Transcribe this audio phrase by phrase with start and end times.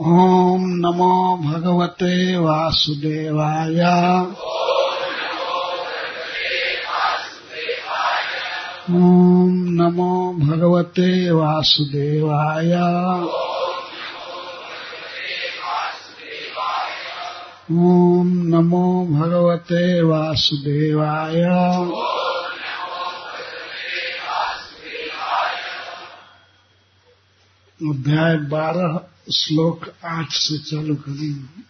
[0.00, 3.80] ॐ नमो भगवते वासुदेवाय।
[8.90, 12.72] ॐ नमो भगवते वासुदेवाय।
[17.72, 21.40] ॐ नमो भगवते वासुदेवाय।
[27.90, 31.62] अध्याय बारह। श्लोक आठ से चालू करेंगे।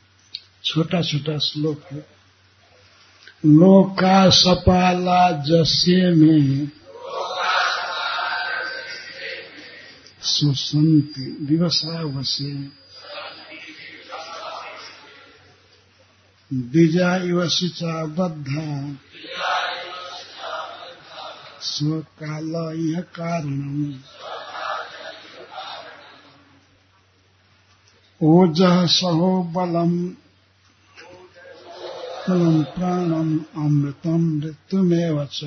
[0.65, 2.07] छोटा छोटा श्लोक है।
[3.47, 6.71] लोका सपाला जस्य में।
[10.23, 12.53] सुसंति दिवसावसे
[16.53, 18.97] बीजा इव शुचा बद्धा।
[21.61, 23.93] स्वकाल यह कारणम
[28.23, 28.57] ओज
[28.91, 30.09] सहो बलम।
[32.27, 35.41] बलम प्राणम अमृतम मृत्युमेव च।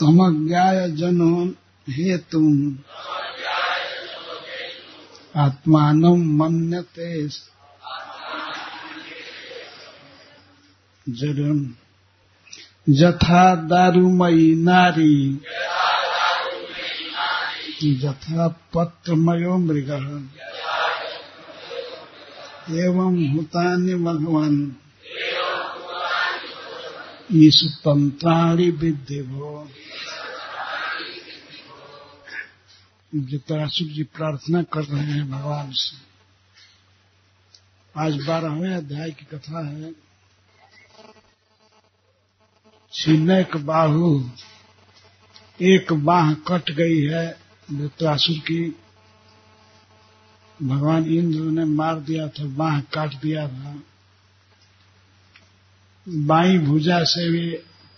[0.00, 1.54] तमज्ञाय जनो
[1.88, 2.74] हेतु
[5.36, 6.02] आत्मान
[6.36, 7.28] मन्यते।
[11.08, 11.74] जरम
[12.88, 15.40] यथा दारुमयी नारी।
[17.88, 19.90] यथा पत्रमयो मृग।
[22.70, 24.76] एवं भूतानि भगवान।
[27.32, 29.70] ईशु तंत्राणि विद्यभो
[33.14, 36.12] जताशुक जी प्रार्थना कर रहे हैं भगवान से।
[38.00, 39.92] आज बारहवें अध्याय की कथा है।
[42.92, 44.30] छिन्नक बाहु,
[45.62, 47.41] एक बाह कट गई है।
[47.72, 48.76] वृत्रासुर की
[50.62, 53.82] भगवान इंद्र ने मार दिया था, बाह काट दिया था।
[56.08, 57.50] बाई भुजा से भी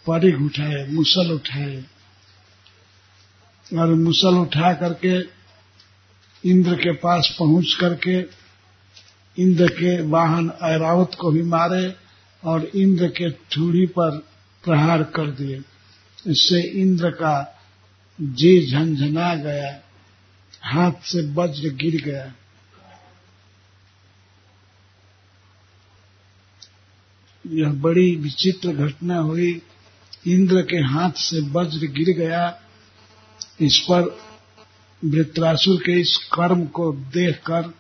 [0.07, 1.85] परिघ उठाए, मुसल उठाए।
[3.79, 5.21] और मुसल उठा करके
[6.51, 8.45] इंद्र के पास पहुँच करके
[9.43, 11.97] इंद्र के वाहन ऐरावत को भी मारे
[12.45, 14.19] और इंद्र के ठूड़ी पर
[14.65, 15.63] प्रहार कर दिए।
[16.27, 17.54] इससे इंद्र का
[18.21, 19.83] जी झंझना गया,
[20.63, 22.35] हाथ से वज्र गिर गया।
[27.47, 29.63] यह बड़ी विचित्र घटना हुई।
[30.27, 32.61] इंद्र के हाथ से वज्र गिर गया।
[33.61, 34.19] इस पर
[35.05, 37.75] वृत्रासुर के इस कर्म को देखकर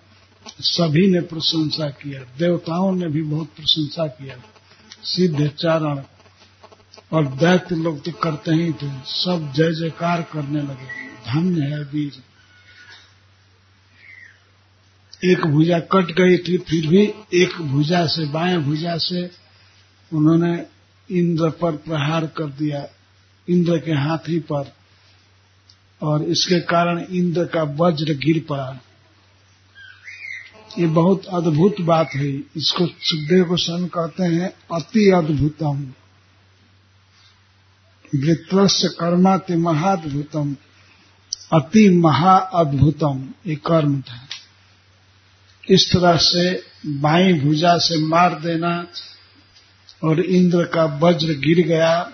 [0.61, 4.37] सभी ने प्रशंसा किया। देवताओं ने भी बहुत प्रशंसा किया।
[5.05, 6.03] सिद्ध चारण
[7.14, 12.22] और दैत्य लोग तो करते ही थे। सब जय जयकार करने लगे। धन्य है वीर।
[15.30, 19.30] एक भुजा कट गई थी, फिर भी एक भुजा से, बाएँ भुजा से
[20.12, 20.66] उन्होंने
[21.10, 22.86] इंद्र पर प्रहार कर दिया।
[23.48, 24.72] इंद्र के हाथी पर।
[26.02, 28.81] और इसके कारण इंद्र का वज्र गिर पड़ा।
[30.78, 35.92] ये बहुत अद्भुत बात है। इसको सुखदेव गोस्वामी कहते हैं, अति अद्भुतम।
[38.14, 40.56] वृत्रस्य कर्माति महाद्भुतम,
[41.52, 44.28] अति महा अद्भुतम ये कर्म था।
[45.70, 48.86] इस तरह से बाई भुजा से मार देना
[50.04, 52.10] और इंद्र का वज्र गिर गया,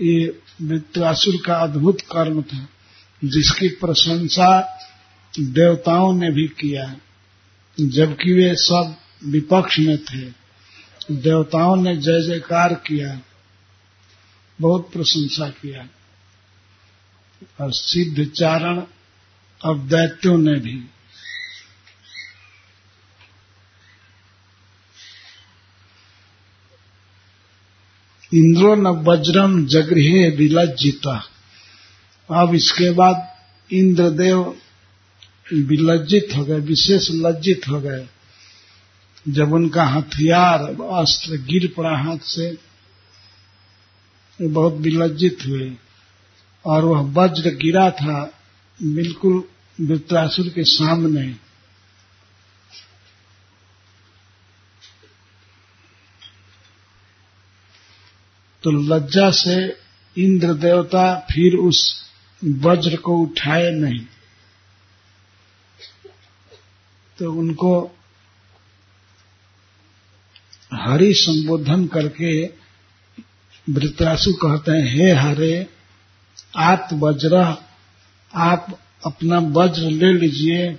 [0.00, 2.68] ये वृत्रासुर का अद्भुत कर्म था,
[3.24, 4.78] जिसकी प्रशंसा
[5.40, 6.96] देवताओं ने भी किया।
[7.80, 10.32] जबकि वे सब विपक्ष में थे,
[11.14, 13.20] देवताओं ने जय जयकार किया।
[14.60, 15.88] बहुत प्रशंसा किया।
[17.60, 18.82] और सिद्ध चारण
[19.64, 20.84] अब दैत्यों ने भी।
[28.34, 31.24] इंद्रो न वज्रम जगृहे विलज्जिता।
[32.30, 33.36] अब इसके बाद
[33.72, 34.60] इंद्रदेव
[35.54, 38.08] विलज्जित हो गए, विशेष लज्जित हो गए।
[39.28, 40.60] जब उनका हथियार
[41.02, 42.67] अस्त्र गिर पड़ा हाथ से
[44.42, 45.76] बहुत विलज्जित हुए।
[46.64, 48.40] और वह वज्र गिरा था
[48.82, 49.44] बिल्कुल
[49.80, 51.36] वृत्रासुर के सामने।
[58.62, 59.76] तो लज्जा से
[60.18, 62.04] इंद्र देवता फिर उस
[62.44, 64.06] वज्र को उठाए नहीं।
[67.18, 67.96] तो उनको
[70.74, 72.46] हरि संबोधन करके
[73.68, 75.66] वृत्रासु कहते हैं, हे हरे,
[76.56, 77.56] आप वज्र,
[78.34, 80.78] आप अपना वज्र ले लीजिए,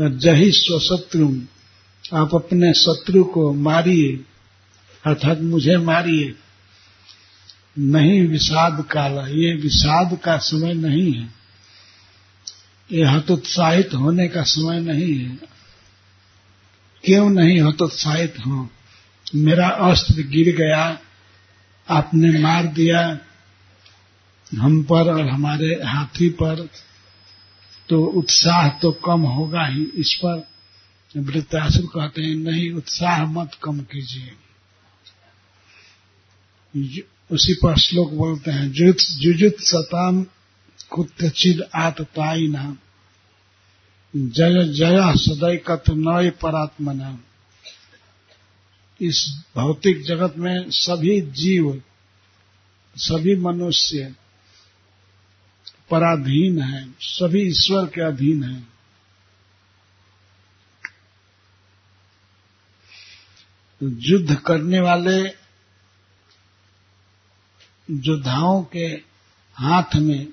[0.00, 1.40] जही स्वशत्रु,
[2.14, 4.24] आप अपने शत्रु को मारिए,
[5.04, 6.34] अर्थात मुझे मारिए।
[7.78, 11.30] नहीं विषाद काल, ये विषाद का समय नहीं है।
[12.92, 15.38] ये हतोत्साहित होने का समय नहीं है।
[17.04, 18.68] क्यों नहीं हतोत्साहित हो?
[19.34, 21.00] मेरा अस्त्र गिर गया
[21.88, 23.00] आपने मार दिया
[24.52, 26.68] हम पर और हमारे हाथी पर
[27.88, 30.46] तो उत्साह तो कम होगा ही इस पर।
[31.14, 34.32] वृत्तासुर कहते हैं, नहीं, उत्साह मत कम कीजिए।
[37.30, 40.22] उसी पर श्लोक बोलते हैं जुजुत सताम
[40.90, 42.76] कुत्यचिद आतताई नाम
[44.14, 47.10] जय जय सदै कथ नय परात्मना।
[49.00, 51.82] इस भौतिक जगत में सभी जीव,
[52.96, 54.14] सभी मनुष्य
[55.90, 58.76] पराधीन है, सभी ईश्वर के अधीन है।
[63.82, 65.18] युद्ध करने वाले
[67.90, 68.86] योद्धाओं के
[69.56, 70.26] हाथ में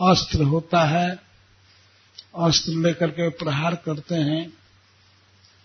[0.00, 1.10] अस्त्र होता है,
[2.36, 4.59] अस्त्र लेकर के प्रहार करते हैं।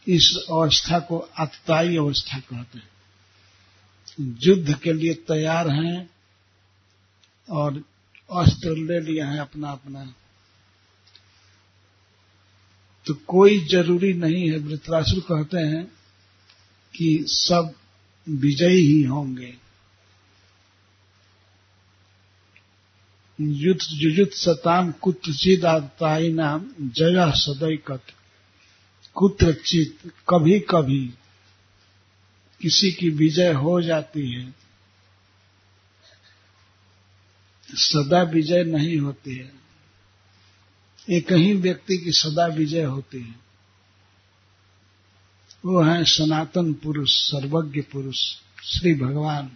[0.08, 2.90] इस अवस्था को अतताई अवस्था कहते हैं।
[4.20, 6.10] युद्ध के लिए तैयार हैं
[7.50, 7.84] और
[8.32, 10.14] अस्त्र ले लिया है अपना अपना।
[13.06, 15.86] तो कोई ज़रूरी नहीं है, वृतरासुर कहते हैं
[16.96, 17.74] कि सब
[18.30, 19.58] विजयी ही होंगे।
[23.42, 28.02] युद्ध जुजुत सताम कुत्रचित आताई नाम जया सदै कत
[29.16, 31.14] कुत्रचित कभी कभी
[32.62, 34.56] किसी की विजय हो जाती है,
[37.70, 39.52] सदा विजय नहीं होती है।
[41.10, 43.36] एक ही व्यक्ति की सदा विजय होती है।
[45.66, 48.20] वो है सनातन पुरुष, सर्वज्ञ पुरुष,
[48.64, 49.52] श्री भगवान।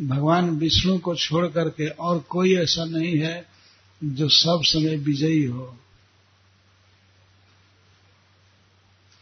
[0.00, 3.46] भगवान विष्णु को छोड़ करके और कोई ऐसा नहीं है
[4.04, 5.76] जो सब समय विजयी हो।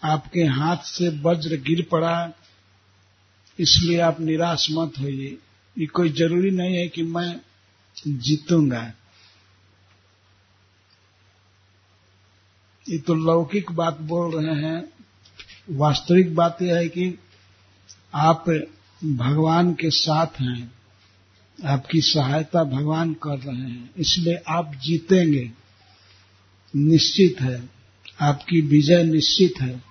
[0.02, 2.32] आपके हाथ से वज्र गिर पड़ा,
[3.58, 5.38] इसलिए आप निराश मत होइए।
[5.76, 7.40] ये कोई ज़रूरी नहीं है कि मैं
[8.06, 8.92] जीतूँगा।
[12.86, 14.92] ये तो लौकिक बात बोल रहे हैं।
[15.70, 17.18] वास्तविक बात यह है कि
[18.14, 18.44] आप
[19.02, 20.72] भगवान के साथ हैं।
[21.58, 25.50] आपकी सहायता भगवान कर रहे हैं, इसलिए आप जीतेंगे।
[26.74, 27.68] निश्चित है।
[28.20, 29.87] आपकी विजय निश्चित है।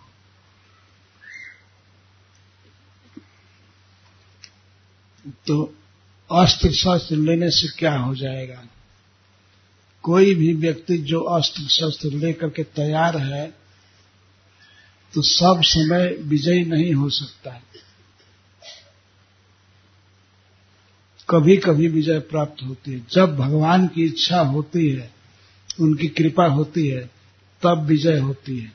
[5.30, 5.76] तो
[6.32, 8.64] अस्त्र शस्त्र लेने से क्या हो जाएगा?
[10.02, 13.54] कोई भी व्यक्ति जो अस्त्र शस्त्र लेकर के तैयार है
[15.14, 17.62] तो सब समय विजयी नहीं हो सकता।
[21.30, 25.12] कभी कभी विजय प्राप्त होती है। जब भगवान की इच्छा होती है,
[25.80, 27.10] उनकी कृपा होती है,
[27.62, 28.72] तब विजय होती है।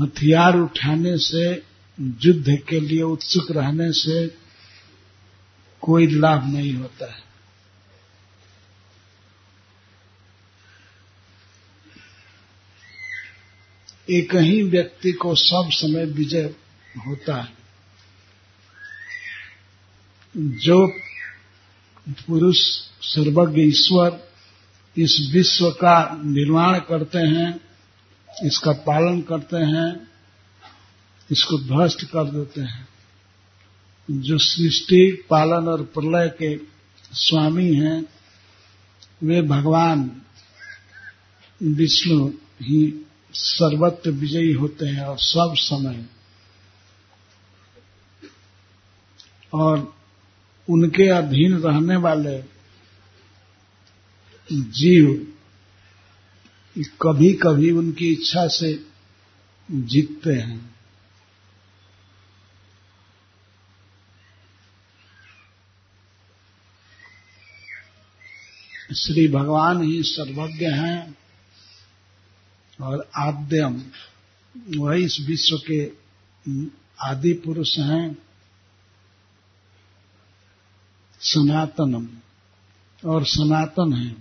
[0.00, 1.65] हथियार उठाने से
[2.00, 4.34] युद्ध के लिए उत्सुक रहने से
[5.80, 7.26] कोई लाभ नहीं होता है।
[14.10, 16.54] एक ही व्यक्ति को सब समय विजय
[17.06, 17.52] होता है।
[20.36, 20.88] जो
[22.08, 22.56] पुरुष,
[23.00, 24.32] सर्वज्ञ ईश्वर
[24.96, 27.60] इस विश्व का निर्माण करते हैं,
[28.44, 30.15] इसका पालन करते हैं
[31.32, 32.88] इसको ध्वस्त कर देते हैं।
[34.10, 36.60] जो सृष्टि, पालन और प्रलय के
[37.12, 38.04] स्वामी हैं,
[39.22, 40.22] वे भगवान
[41.62, 42.28] विष्णु
[42.62, 46.06] ही सर्वत्र विजयी होते हैं और सब समय।
[49.54, 49.96] और
[50.70, 52.56] उनके अधीन रहने वाले
[54.52, 55.32] जीव
[57.02, 58.86] कभी कभी उनकी इच्छा से
[59.70, 60.75] जीतते हैं।
[68.96, 71.16] श्री भगवान ही सर्वज्ञ हैं
[72.80, 73.82] और आद्यम,
[74.78, 75.92] वही इस विश्व के
[77.02, 78.18] आदि पुरुष हैं।
[81.20, 82.08] सनातनम
[83.10, 84.16] और सनातन है।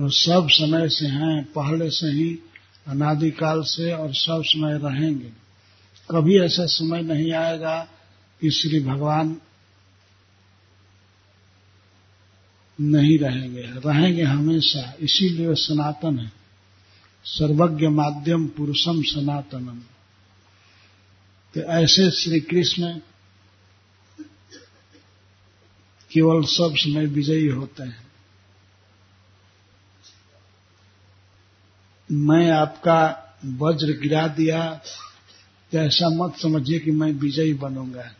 [0.00, 2.38] और सब समय से हैं, पहले से ही,
[2.86, 5.32] अनादिकाल से और सब समय रहेंगे।
[6.10, 7.88] कभी ऐसा समय नहीं आएगा
[8.40, 9.40] कि श्री भगवान
[12.80, 16.32] नहीं रहेंगे। रहेंगे हमेशा। इसीलिए सनातन है।
[17.24, 19.78] सर्वज्ञ माध्यम पुरुषम सनातनम।
[21.54, 23.00] तो ऐसे श्री कृष्ण
[26.10, 28.06] केवल सब समय विजयी होते हैं।
[32.12, 33.00] मैं आपका
[33.44, 34.74] वज्र गिरा दिया
[35.72, 38.10] तो ऐसा मत समझिए कि मैं विजयी बनूँगा।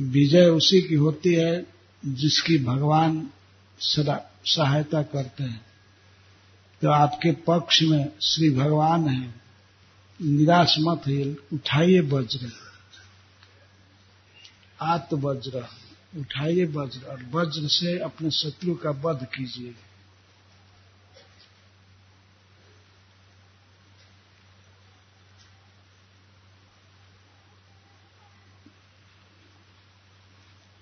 [0.00, 3.30] विजय उसी की होती है जिसकी भगवान
[3.78, 5.66] सदा सहायता करते हैं।
[6.82, 9.34] तो आपके पक्ष में श्री भगवान है।
[10.22, 12.52] निराश मत है, उठाइए वज्र।
[14.82, 15.66] आत वज्र
[16.16, 19.74] उठाइए वज्र और वज्र से अपने शत्रु का वध कीजिए।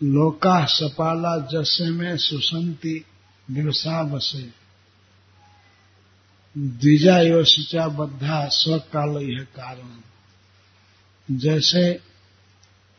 [0.07, 3.05] लोका सपाला जसे में सुसंति
[3.51, 4.43] व्यवसा बसे
[6.57, 12.01] द्विजा योशिचा बद्धा स्वकाल यह कारण। जैसे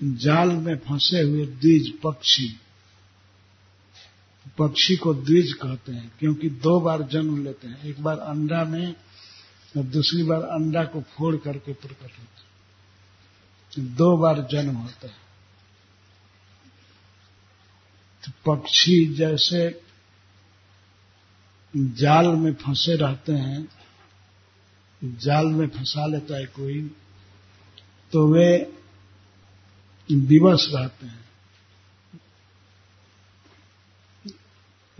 [0.04, 2.48] जाल में फंसे हुए द्विज पक्षी
[4.58, 8.96] पक्षी को द्विज कहते हैं, क्योंकि दो बार जन्म लेते हैं। एक बार अंडा में,
[9.78, 15.26] और दूसरी बार अंडा को फोड़ करके प्रकट होते हैं। दो बार जन्म होता है
[18.17, 19.82] तो पक्षी जैसे
[21.76, 23.70] जाल में फंसे रहते हैं,
[25.04, 26.82] जाल में फंसा लेता है कोई
[28.12, 28.74] तो वे
[30.12, 31.28] दिवस रहते हैं।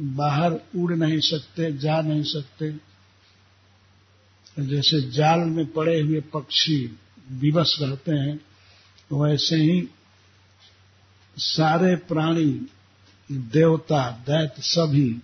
[0.02, 2.72] बाहर उड़ नहीं सकते, जा नहीं सकते।
[4.60, 6.98] जैसे जाल में पड़े हुए पक्षी
[7.32, 8.40] दिवस रहते हैं,
[9.14, 9.90] वैसे ही
[11.38, 12.68] सारे प्राणी
[13.32, 15.22] देवता, दैत सभी,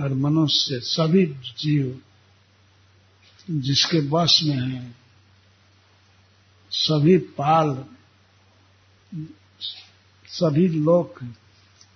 [0.00, 1.26] और मनुष्य सभी
[1.58, 2.00] जीव
[3.50, 4.96] जिसके वश में है,
[6.70, 7.84] सभी पाल,
[10.26, 11.24] सभी लोग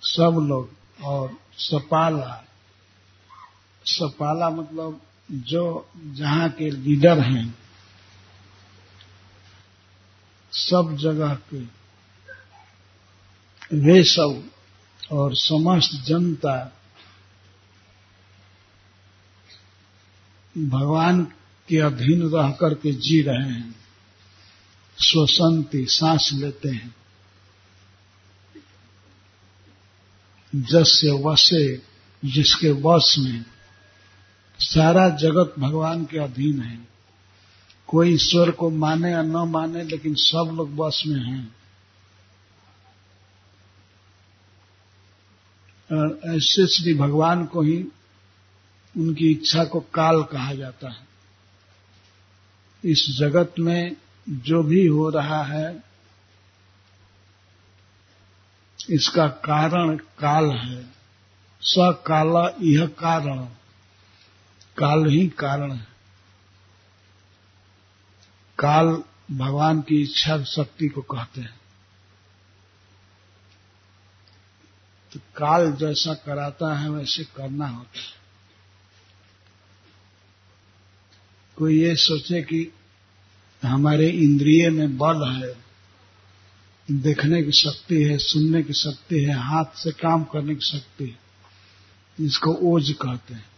[0.03, 0.71] सब लोग,
[1.03, 2.45] और सपाला।
[3.85, 5.01] सपाला मतलब
[5.31, 7.59] जो जहाँ के लीडर हैं,
[10.53, 11.82] सब जगह के
[13.73, 14.51] वे सब
[15.13, 16.79] और समस्त जनता
[20.59, 21.25] भगवान
[21.69, 23.75] के अधीन रह करके जी रहे हैं,
[24.99, 26.95] स्वसंति सांस लेते हैं।
[30.55, 31.83] जस्य वसे,
[32.25, 33.45] जिसके वश में
[34.59, 36.89] सारा जगत भगवान के अधीन है।
[37.87, 41.62] कोई ईश्वर को माने या न माने, लेकिन सब लोग वश में हैं।
[46.37, 47.85] ऐसे श्री भगवान को ही
[48.97, 51.07] उनकी इच्छा को काल कहा जाता है।
[52.85, 53.97] इस जगत में
[54.29, 55.83] जो भी हो रहा है,
[58.91, 60.85] इसका कारण काल है।
[61.63, 63.45] स काला यह कारण,
[64.77, 65.87] काल ही कारण है।
[68.59, 71.62] काल भगवान की इच्छा शक्ति को कहते हैं।
[75.13, 78.23] तो काल जैसा कराता है, वैसे करना होता है।
[81.57, 82.73] कोई ये सोचे कि
[83.63, 85.55] हमारे इंद्रिय में बल है,
[86.91, 91.19] देखने की शक्ति है, सुनने की शक्ति है, हाथ से काम करने की शक्ति है,
[92.27, 93.51] इसको ओज कहते हैं।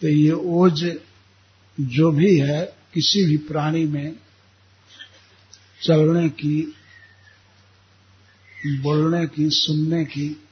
[0.00, 0.98] तो ये ओज
[1.80, 4.16] जो भी है, किसी भी प्राणी में
[5.82, 6.74] चलने की
[8.66, 10.44] बोलने की, सुनने की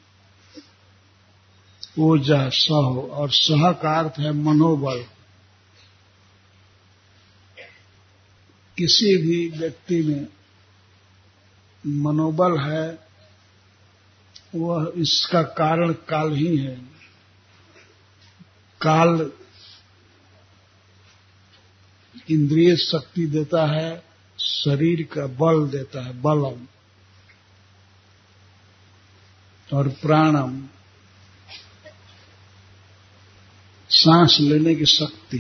[1.98, 5.04] ऊर्जा, सह और सह का अर्थ है मनोबल।
[8.78, 10.26] किसी भी व्यक्ति में
[11.86, 12.98] मनोबल है,
[14.54, 16.76] वह इसका कारण काल ही है।
[18.80, 19.32] काल
[22.30, 24.04] इंद्रिय शक्ति देता है,
[24.38, 26.66] शरीर का बल देता है, बलम।
[29.72, 30.66] और प्राणम।
[33.90, 35.38] सांस लेने की शक्ति।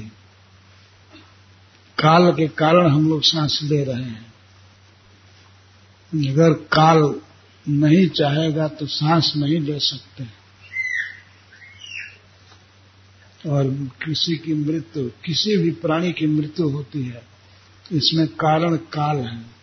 [1.98, 4.32] काल के कारण हम लोग सांस ले रहे हैं।
[6.30, 7.20] अगर काल
[7.68, 10.42] नहीं चाहेगा तो सांस नहीं ले सकते।
[13.48, 13.70] और
[14.06, 17.22] किसी की मृत्यु, किसी भी प्राणी की मृत्यु होती है
[17.92, 19.61] इसमें कारण काल है।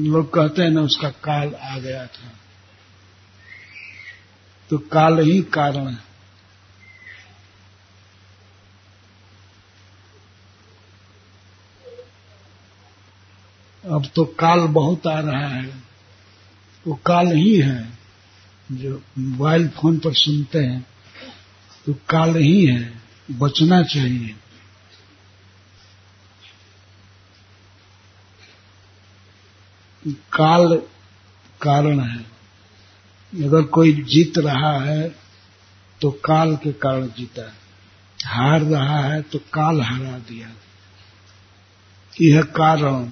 [0.00, 2.32] लोग कहते हैं ना, उसका काल आ गया था।
[4.70, 6.12] तो काल ही कारण है।
[13.84, 15.82] अब तो काल बहुत आ रहा है।
[16.86, 17.98] वो काल ही है।
[18.72, 20.86] जो मोबाइल फ़ोन पर सुनते हैं
[21.86, 24.36] तो काल ही है। बचना चाहिए।
[30.06, 30.74] काल
[31.60, 32.24] कारण है।
[33.32, 35.08] अगर कोई जीत रहा है
[36.00, 37.60] तो काल के कारण जीता है।
[38.18, 40.48] हार रहा है तो काल हरा दिया
[42.12, 43.10] यह कारण।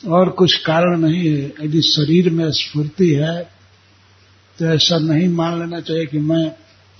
[0.00, 3.42] और कुछ कारण नहीं है। यदि शरीर में स्फूर्ति है
[4.58, 6.50] तो ऐसा नहीं मान लेना चाहिए कि मैं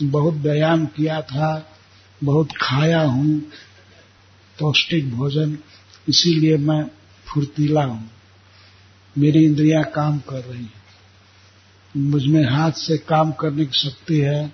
[0.01, 1.71] बहुत व्यायाम किया था,
[2.25, 3.39] बहुत खाया हूँ,
[4.59, 5.57] पौष्टिक भोजन,
[6.09, 6.83] इसीलिए मैं
[7.27, 8.11] फुर्तीला हूँ।
[9.19, 10.73] मेरी इंद्रियाँ काम कर रही हैं।
[11.97, 14.53] मुझमें हाथ से काम करने की शक्ति है,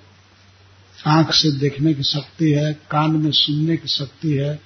[1.06, 4.62] आँख से देखने की शक्ति है, कान में सुनने की शक्ति है।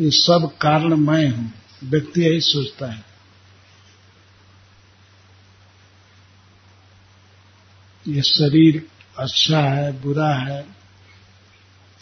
[0.00, 1.52] ये सब कारण मैं हूँ।
[1.84, 3.04] व्यक्ति यही सोचता है।
[8.08, 8.88] ये शरीर
[9.18, 10.78] अच्छा है, बुरा है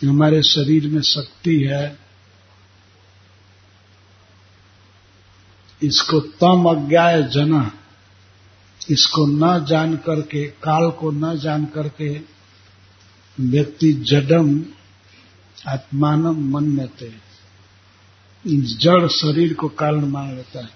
[0.05, 2.06] हमारे शरीर में शक्ति है।
[5.83, 7.73] इसको तम अज्ञाय जना।
[8.91, 12.21] इसको न जान करके, काल को न जान करके
[13.41, 14.65] व्यक्ति जडम
[15.69, 17.15] आत्मान लेते
[18.47, 20.71] जड़ शरीर को कारण मान लेता है।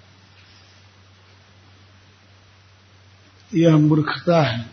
[3.55, 4.71] यह मूर्खता है।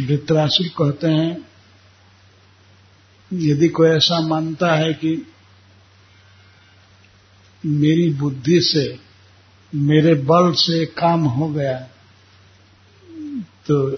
[0.00, 1.48] वृत्रासुर कहते हैं,
[3.32, 5.32] यदि कोई ऐसा मानता है कि
[7.66, 9.11] मेरी बुद्धि से
[9.74, 11.88] मेरे बल से काम हो गया।
[13.66, 13.92] तो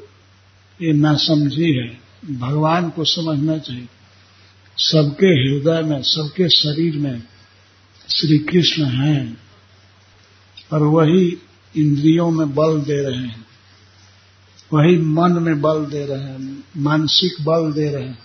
[0.82, 2.04] ये नासमझी है।
[2.38, 3.88] भगवान को समझना चाहिए।
[4.78, 7.22] सबके हृदय में, सबके शरीर में
[8.08, 9.38] श्री कृष्ण हैं
[10.72, 11.38] और वही
[11.76, 13.46] इंद्रियों में बल दे रहे हैं।
[14.72, 18.18] वही मन में बल दे रहे हैं, मानसिक बल दे रहे हैं।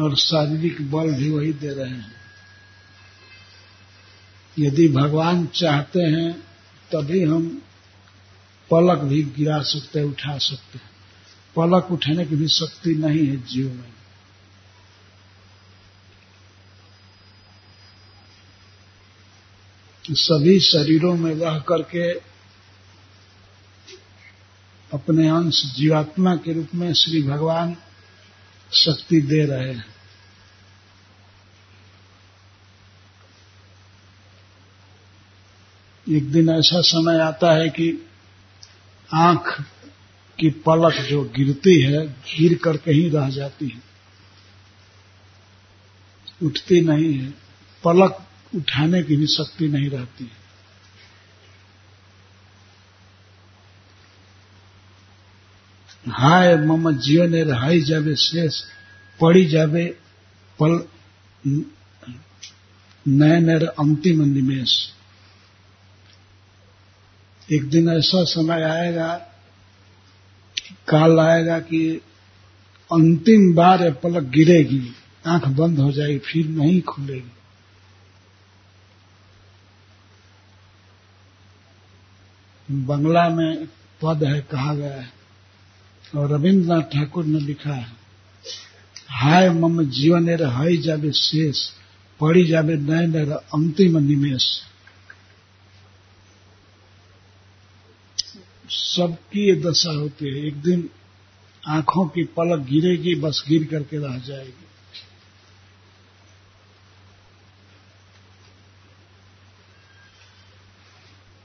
[0.00, 2.27] और शारीरिक बल भी वही दे रहे हैं।
[4.58, 6.32] यदि भगवान चाहते हैं,
[6.92, 7.62] तभी हम
[8.70, 10.90] पलक भी गिरा सकते हैं उठा सकते हैं।
[11.56, 13.92] पलक उठाने की भी शक्ति नहीं है जीव में।
[20.10, 22.12] सभी शरीरों में रह करके
[24.92, 27.76] अपने अंश जीवात्मा के रूप में श्री भगवान
[28.72, 29.97] शक्ति दे रहे हैं।
[36.10, 38.06] एक दिन ऐसा समय आता है कि
[39.14, 39.60] आँख
[40.38, 43.82] की पलक जो गिरती है, गिर कर कहीं रह जाती है।
[46.42, 47.30] उठती नहीं है।
[47.84, 50.38] पलक उठाने की भी शक्ति नहीं रहती है।
[56.12, 58.60] हाय, मम जीवन रहाई जावे शेष,
[59.20, 59.98] पड़ी जावे
[60.62, 60.84] पल
[63.08, 64.94] नए अंतिम निमेश
[67.52, 69.14] एक दिन ऐसा समय आएगा,
[70.88, 72.02] काल आएगा कि
[72.92, 74.92] अंतिम बार पलक गिरेगी,
[75.26, 77.32] आँख बंद हो जाएगी, फिर नहीं खुलेगी।
[82.70, 83.68] बंगला में
[84.02, 85.10] पद है, कहा गया है।
[86.16, 87.86] और रविन्द्रनाथ ठाकुर ने लिखा है,
[89.10, 91.68] हाय मम जीवन रे हाई जावे शेष,
[92.20, 94.62] पड़ी जावे नए अंतिम निमेश
[98.98, 100.88] सबकी ये दशा होती है। एक दिन
[101.62, 104.66] आँखों की पलक गिरेगी, बस गिर करके रह जाएगी।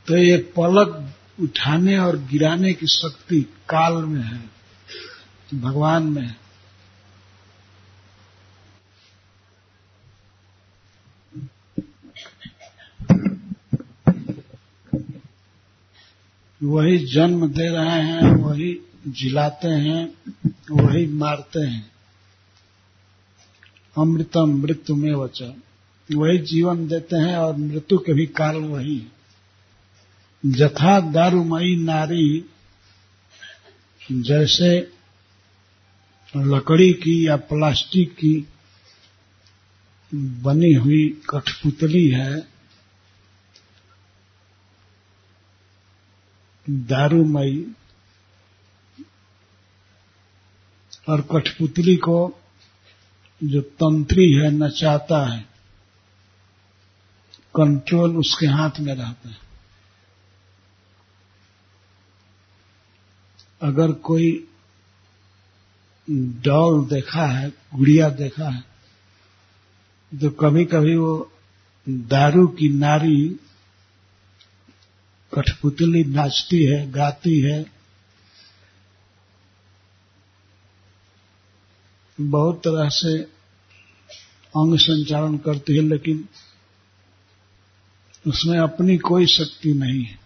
[0.08, 4.40] तो ये पलक उठाने और गिराने की शक्ति काल में है,
[5.54, 6.43] भगवान में है।
[16.64, 20.14] वही जन्म दे रहे हैं, वही जिलाते हैं,
[20.72, 21.92] वही मारते हैं।
[23.98, 25.62] अमृतम मृत्यु में वचन।
[26.16, 29.08] वही जीवन देते हैं और मृत्यु के भी कारण वही
[30.46, 32.46] जथा दारूमयी नारी,
[34.12, 34.92] जैसे
[36.38, 38.48] लकड़ी की या प्लास्टिक की
[40.16, 42.53] बनी हुई कठपुतली है
[46.70, 47.66] दारूमयी
[51.10, 52.40] और कठपुतली को
[53.42, 55.42] जो तंत्री है, नचाता है
[57.56, 59.38] कंट्रोल उसके हाथ में रहता है।
[63.62, 64.48] अगर कोई
[66.08, 68.64] डॉल देखा है, गुड़िया देखा है
[70.12, 71.32] तो कभी कभी वो
[71.90, 73.40] दारू की नारी
[75.34, 77.66] कठपुतली नाचती है, गाती है।
[82.22, 83.20] बहुत तरह से
[84.58, 86.28] अंग संचालन करती है, लेकिन
[88.28, 90.20] उसमें अपनी कोई शक्ति नहीं है।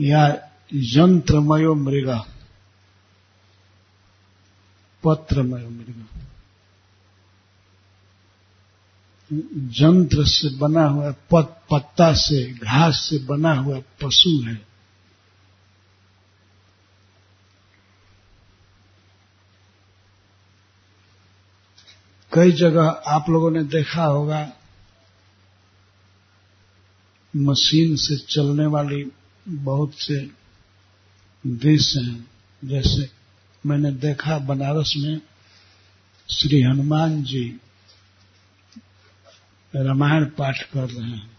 [0.00, 2.26] या यंत्रमयो मृगा,
[5.04, 6.11] पत्रमय मृगा।
[9.54, 14.72] जंत्र से बना हुआ पत, पत्ता से घास से बना हुआ पशु है।
[22.32, 24.52] कई जगह आप लोगों ने देखा होगा
[27.36, 29.10] मशीन से चलने वाली
[29.48, 30.30] बहुत से
[31.46, 32.30] देश हैं
[32.64, 33.10] जैसे
[33.66, 35.20] मैंने देखा बनारस में
[36.30, 37.60] श्री हनुमान जी
[39.76, 41.32] रामायण पाठ कर रहे हैं।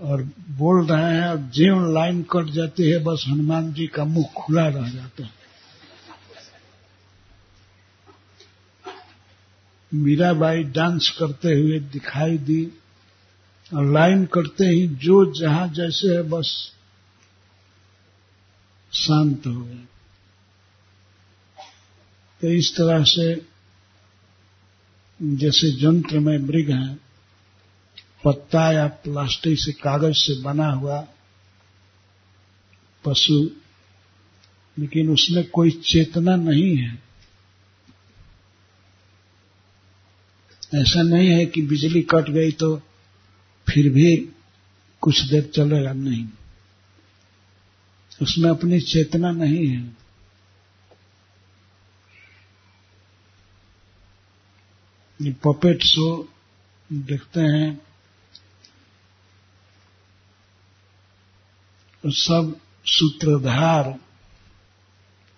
[0.00, 4.26] और बोल रहे हैं और जीव लाइन कट जाती है, बस हनुमान जी का मुँह
[4.36, 5.44] खुला रह जाता है।
[9.94, 12.70] मीराबाई डांस करते हुए दिखाई दी
[13.74, 16.72] और लाइन करते ही जो जहाँ जैसे है, बस
[18.92, 19.84] शांत हो गए।
[22.40, 23.53] तो इस तरह से
[25.24, 26.94] जैसे जंत्र में मृग है,
[28.24, 31.08] पत्ता या प्लास्टिक से कागज़ से बना हुआ
[33.04, 33.50] पशु,
[34.78, 37.02] लेकिन उसमें कोई चेतना नहीं है।
[40.74, 42.76] ऐसा नहीं है कि बिजली कट गई तो
[43.68, 44.16] फिर भी
[45.00, 46.28] कुछ देर चलेगा नहीं।
[48.22, 50.03] उसमें अपनी चेतना नहीं है।
[55.22, 56.28] पपेट शो
[56.92, 57.86] देखते हैं।
[62.06, 63.92] सब सूत्रधार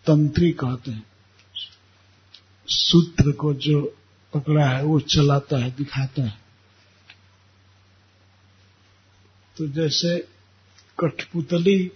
[0.06, 1.06] तंत्री कहते हैं।
[2.66, 3.96] सूत्र को जो
[4.34, 6.38] पकड़ा है, वो चलाता है, दिखाता है।
[9.56, 10.28] तो जैसे
[11.00, 11.92] कठपुतली,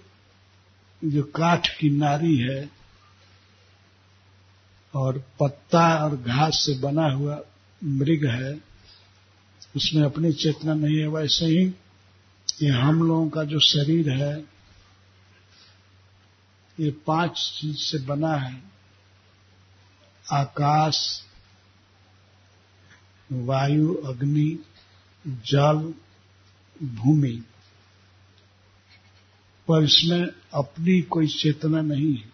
[1.05, 2.71] जो काठ की नारी है,
[4.95, 7.41] और पत्ता और घास से बना हुआ
[7.85, 8.61] मृग है,
[9.77, 11.75] उसमें अपनी चेतना नहीं है, वैसे ही
[12.63, 14.45] ये हम लोगों का जो शरीर है,
[16.81, 18.63] ये पाँच चीज़ से बना है।
[20.33, 21.23] आकाश,
[23.33, 24.59] वायु, अग्नि,
[25.27, 25.95] जल,
[26.83, 27.43] भूमि।
[29.69, 32.31] पर इसमें अपनी कोई चेतना नहीं है।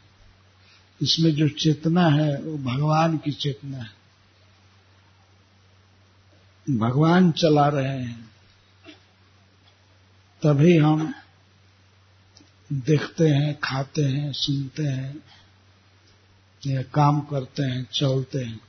[1.02, 4.05] इसमें जो चेतना है, वो भगवान की चेतना है।
[6.70, 8.31] भगवान चला रहे हैं,
[10.42, 11.14] तभी हम
[12.72, 15.22] देखते हैं, खाते हैं, सुनते हैं,
[16.66, 18.61] या काम करते हैं, चलते हैं।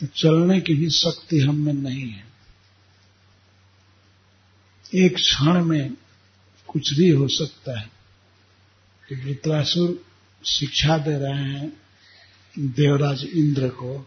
[0.00, 2.24] तो चलने की भी शक्ति हम में नहीं है।
[4.94, 5.94] एक क्षण में
[6.66, 7.90] कुछ भी हो सकता है।
[9.08, 10.04] तो वृत्रासुर
[10.44, 11.72] शिक्षा दे रहे हैं
[12.58, 14.06] देवराज इंद्र को।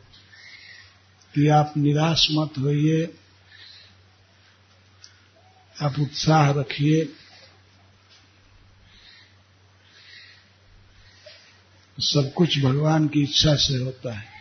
[1.36, 3.14] कि आप निराश मत होइए,
[5.82, 7.14] आप उत्साह रखिए।
[12.00, 14.34] सब कुछ भगवान की इच्छा से होता है।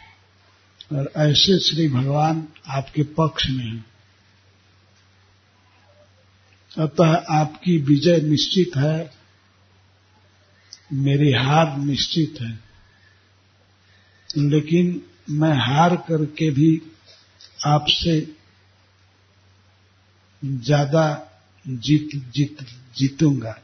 [0.93, 3.85] और ऐसे श्री भगवान आपके पक्ष में हैं।
[6.79, 9.15] अतः आपकी विजय निश्चित है,
[10.93, 12.59] मेरी हार निश्चित है।
[14.39, 16.83] लेकिन मैं हार करके भी
[17.67, 18.21] आपसे
[20.45, 21.05] ज़्यादा
[21.69, 22.59] जीत जीत,
[22.97, 23.59] जीतूँगा।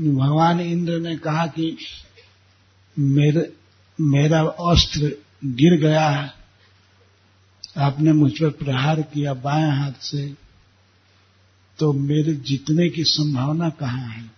[0.00, 1.76] भगवान इंद्र ने कहा कि
[2.98, 3.52] मेरे,
[4.00, 5.12] मेरा अस्त्र
[5.44, 6.43] गिर गया है।
[7.78, 10.34] आपने मुझ पर प्रहार किया बाएँ हाथ से
[11.78, 14.30] तो मेरे जीतने की संभावना कहाँ है?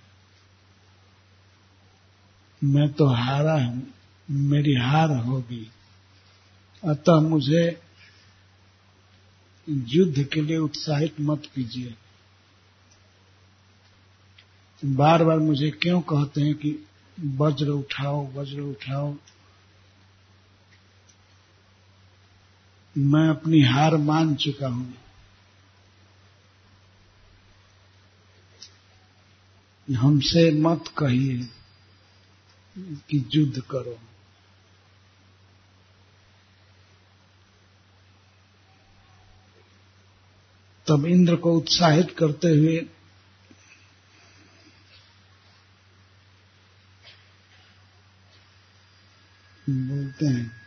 [2.64, 3.87] मैं तो हारा हूँ,
[4.31, 5.70] मेरी हार होगी।
[6.85, 7.81] अतः मुझे
[9.68, 11.94] युद्ध के लिए उत्साहित मत कीजिए।
[14.85, 16.87] बार बार मुझे क्यों कहते हैं कि
[17.25, 19.16] वज्र उठाओ वज्र उठाओ?
[22.99, 24.95] मैं अपनी हार मान चुका हूँ।
[29.89, 31.49] हमसे मत कहिए
[32.79, 33.99] कि युद्ध करो।
[40.87, 42.87] तब इंद्र को उत्साहित करते हुए
[49.71, 50.66] बोलते हैं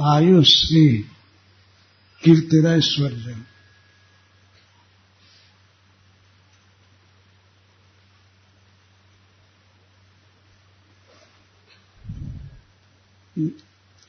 [0.00, 0.88] आयुश्री
[2.22, 3.36] कीर्तिरैश्वर्य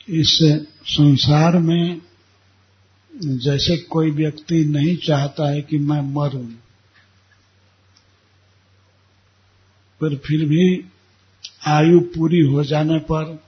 [0.09, 0.37] इस
[0.85, 2.01] संसार में
[3.13, 6.45] जैसे कोई व्यक्ति नहीं चाहता है कि मैं मरूं,
[10.01, 10.85] पर फिर भी
[11.67, 13.39] आयु पूरी हो जाने पर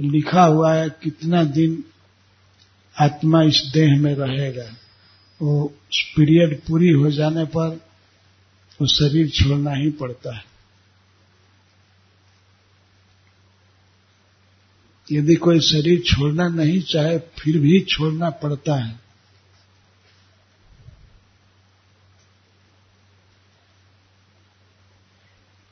[0.00, 1.84] लिखा हुआ है कितना दिन
[3.00, 4.76] आत्मा इस देह में रहेगा।
[5.42, 5.74] वो
[6.16, 7.68] पीरियड पूरी हो जाने पर
[8.80, 10.44] वो शरीर छोड़ना ही पड़ता है।
[15.12, 19.00] यदि कोई शरीर छोड़ना नहीं चाहे, फिर भी छोड़ना पड़ता है।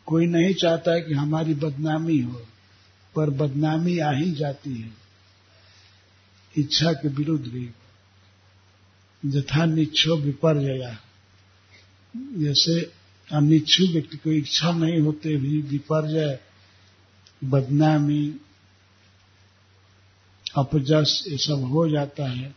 [0.07, 2.47] कोई नहीं चाहता है कि हमारी बदनामी हो।
[3.17, 4.91] पर बदनामी आ ही जाती है।
[6.57, 7.71] इच्छा के विरुद्ध भी
[9.27, 10.97] जथा निच्छो विपर्य
[12.17, 12.93] जैसे
[13.33, 16.41] अनिच्छु व्यक्ति को इच्छा नहीं होते भी विपर्य,
[17.45, 18.37] बदनामी,
[20.57, 22.55] अपजस, ये सब हो जाता है।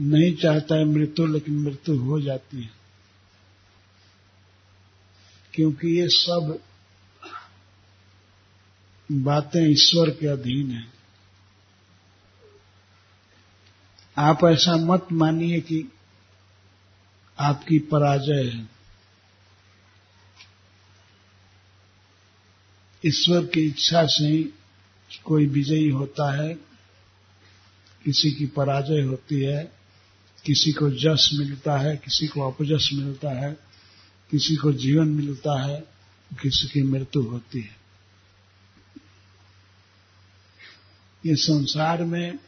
[0.00, 2.70] नहीं चाहता है मृत्यु, लेकिन मृत्यु हो जाती है।
[5.54, 6.62] क्योंकि ये सब
[9.10, 10.86] बातें ईश्वर के अधीन है।
[14.16, 15.92] आप ऐसा मत मानिए कि
[17.38, 18.68] आपकी पराजय है।
[23.06, 24.50] ईश्वर की इच्छा से ही
[25.24, 26.54] कोई विजयी होता है,
[28.04, 29.72] किसी की पराजय होती है,
[30.44, 33.58] किसी को जस मिलता है, किसी को अपजस मिलता है,
[34.30, 35.80] किसी को जीवन मिलता है,
[36.42, 37.79] किसी की मृत्यु होती है।
[41.26, 42.38] ये संसार में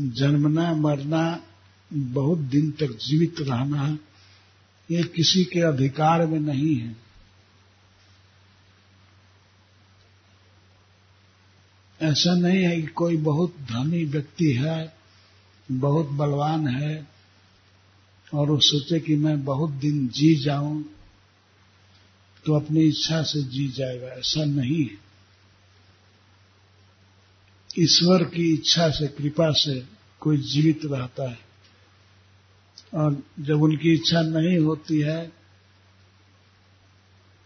[0.00, 1.42] जन्मना, मरना,
[1.90, 3.98] बहुत दिन तक जीवित रहना
[4.90, 6.96] ये किसी के अधिकार में नहीं है।
[12.00, 14.94] ऐसा नहीं है कि कोई बहुत धनी व्यक्ति है,
[15.72, 17.06] बहुत बलवान है
[18.34, 20.84] और वो सोचे कि मैं बहुत दिन जी जाऊँ
[22.44, 25.11] तो अपनी इच्छा से जी जाएगा। ऐसा नहीं है।
[27.78, 29.86] ईश्वर की इच्छा से, कृपा से
[30.20, 31.38] कोई जीवित रहता है।
[32.94, 35.28] और जब उनकी इच्छा नहीं होती है,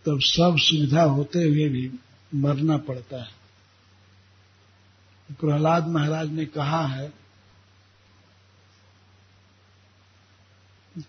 [0.07, 1.91] तब सब सुविधा होते हुए भी
[2.35, 3.31] मरना पड़ता है।
[5.41, 7.13] प्रहलाद महाराज ने कहा है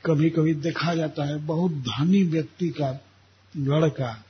[0.06, 3.00] कभी कभी देखा जाता है, बहुत धनी व्यक्ति का,
[3.58, 4.24] लड़का,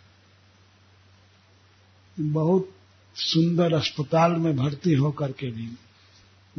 [2.20, 2.77] बहुत
[3.18, 5.70] सुंदर अस्पताल में भर्ती होकर के भी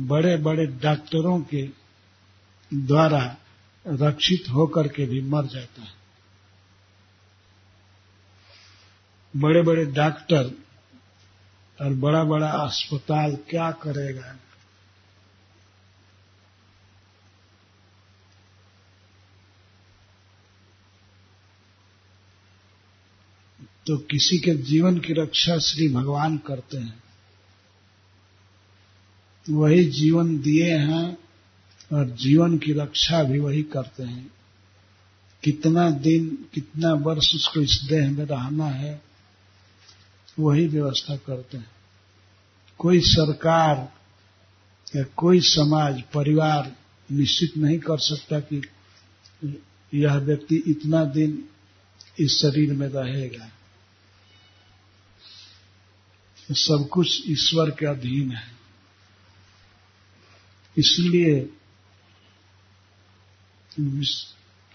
[0.01, 1.68] बड़े बड़े डॉक्टरों के
[2.75, 3.37] द्वारा
[3.87, 5.99] रक्षित होकर के भी मर जाता है।
[9.37, 10.51] बड़े बड़े डॉक्टर
[11.85, 14.37] और बड़ा बड़ा अस्पताल क्या करेगा?
[23.88, 27.03] तो किसी के जीवन की रक्षा श्री भगवान करते हैं।
[29.51, 31.18] वही जीवन दिए हैं
[31.92, 34.31] और जीवन की रक्षा भी वही करते हैं।
[35.44, 39.03] कितना दिन, कितना वर्ष उसको इस देह में रहना है,
[40.38, 41.70] वही व्यवस्था करते हैं।
[42.79, 43.92] कोई सरकार
[44.96, 46.77] या कोई समाज, परिवार
[47.12, 48.62] निश्चित नहीं कर सकता कि
[49.94, 51.44] यह व्यक्ति इतना दिन
[52.18, 53.51] इस शरीर में रहेगा।
[56.53, 58.53] सब कुछ ईश्वर के अधीन है।
[60.79, 61.51] इसलिए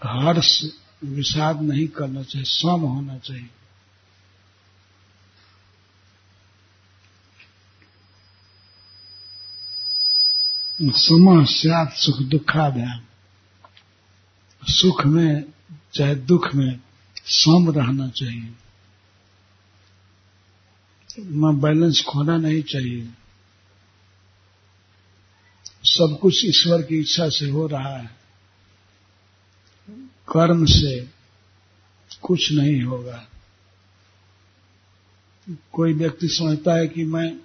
[0.04, 0.64] हर्ष
[1.04, 3.50] विषाद नहीं करना चाहिए, सम होना चाहिए।
[10.82, 13.06] सम सात सुख, दुखाध्यान।
[14.62, 15.44] सुख में
[15.94, 16.80] चाहे दुख में
[17.26, 18.54] सम रहना चाहिए।
[21.18, 23.08] न बैलेंस खोना नहीं चाहिए।
[25.84, 28.10] सब कुछ ईश्वर की इच्छा से हो रहा है।
[30.28, 31.08] कर्म से
[32.22, 33.28] कुछ नहीं होगा।
[35.72, 37.36] कोई व्यक्ति समझता है कि मैं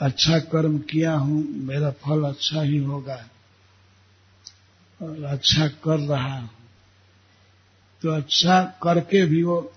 [0.00, 3.28] अच्छा कर्म किया हूँ, मेरा फल अच्छा ही होगा
[5.02, 6.50] और अच्छा कर रहा हूँ।
[8.02, 9.72] तो अच्छा करके भी वो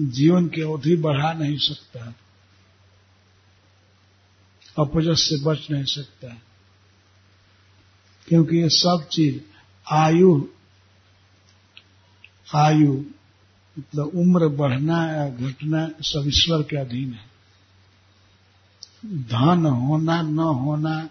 [0.00, 2.14] जीवन की अवधि बढ़ा नहीं सकता।
[4.80, 6.28] अपजस से बच नहीं सकता
[8.28, 9.40] क्योंकि ये सब चीज़
[9.92, 10.48] आयु
[12.54, 13.04] आयु
[13.78, 17.30] मतलब उम्र बढ़ना या घटना सब ईश्वर के अधीन है।
[19.06, 21.10] धन होना, न होना,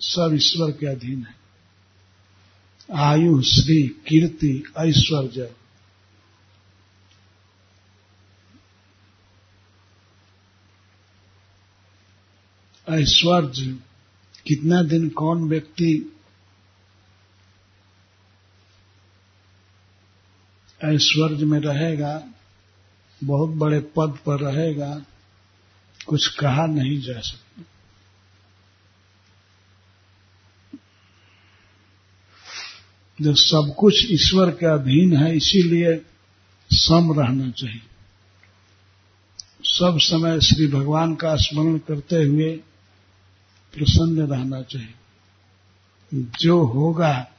[0.00, 1.34] सब ईश्वर के अधीन है।
[2.94, 5.63] आयु, श्री, कीर्ति, ऐश्वर्य।
[12.90, 13.78] ऐश्वर्य
[14.46, 16.10] कितना दिन कौन व्यक्ति
[20.84, 22.22] ऐश्वर्य में रहेगा,
[23.24, 25.04] बहुत बड़े पद पर रहेगा,
[26.06, 27.62] कुछ कहा नहीं जा सकता।
[33.22, 36.04] जो सब कुछ ईश्वर के अधीन है, इसीलिए
[36.70, 37.82] सम रहना चाहिए।
[39.64, 42.60] सब समय श्री भगवान का स्मरण करते हुए
[43.74, 44.94] प्रसन्न रहना चाहिए।
[46.14, 47.32] जो होगा,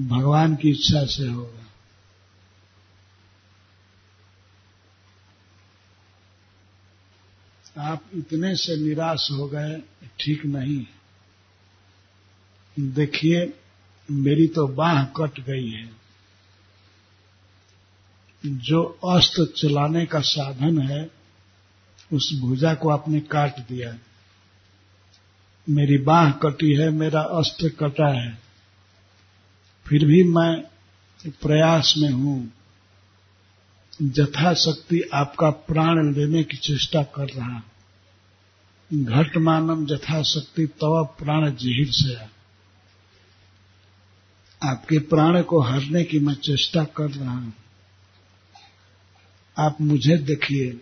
[0.00, 1.62] भगवान की इच्छा से होगा।
[7.78, 9.82] आप इतने से निराश हो गए,
[10.20, 10.86] ठीक नहीं
[12.80, 13.60] देखिए,
[14.10, 15.90] मेरी तो बाह कट गई है।
[18.46, 21.10] जो अस्त्र चलाने का साधन है,
[22.12, 23.92] उस भुजा को आपने काट दिया
[25.68, 28.38] मेरी बाह कटी है, मेरा अस्त्र कटा है।
[29.86, 30.62] फिर भी मैं
[31.30, 32.52] प्रयास में हूँ।
[34.02, 37.62] जथाशक्ति आपका प्राण लेने की चेष्टा कर रहा
[38.94, 42.36] घट मानम यथाशक्ति तव प्राण जिहिर से
[44.62, 47.54] आपके प्राण को हरने की मैं चेष्टा कर रहा हूँ।
[49.58, 50.80] आप मुझे देखिए।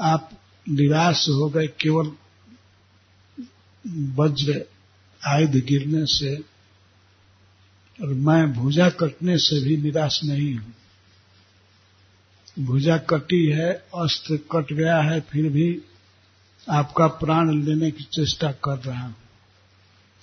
[0.00, 0.30] आप
[0.68, 2.12] निराश हो गए, केवल
[4.14, 4.64] वज्र
[5.26, 6.36] आयुध गिरने से
[8.02, 10.74] और मैं भुजा कटने से भी निराश नहीं हूँ।
[12.58, 15.82] भुजा कटी है, अस्त्र कट गया है, फिर भी
[16.70, 19.16] आपका प्राण लेने की चेष्टा कर रहा हूँ।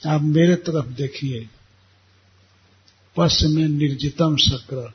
[0.07, 1.49] आप मेरे तरफ़ देखिए।
[3.15, 4.93] पश्च में निर्जितम शक्र।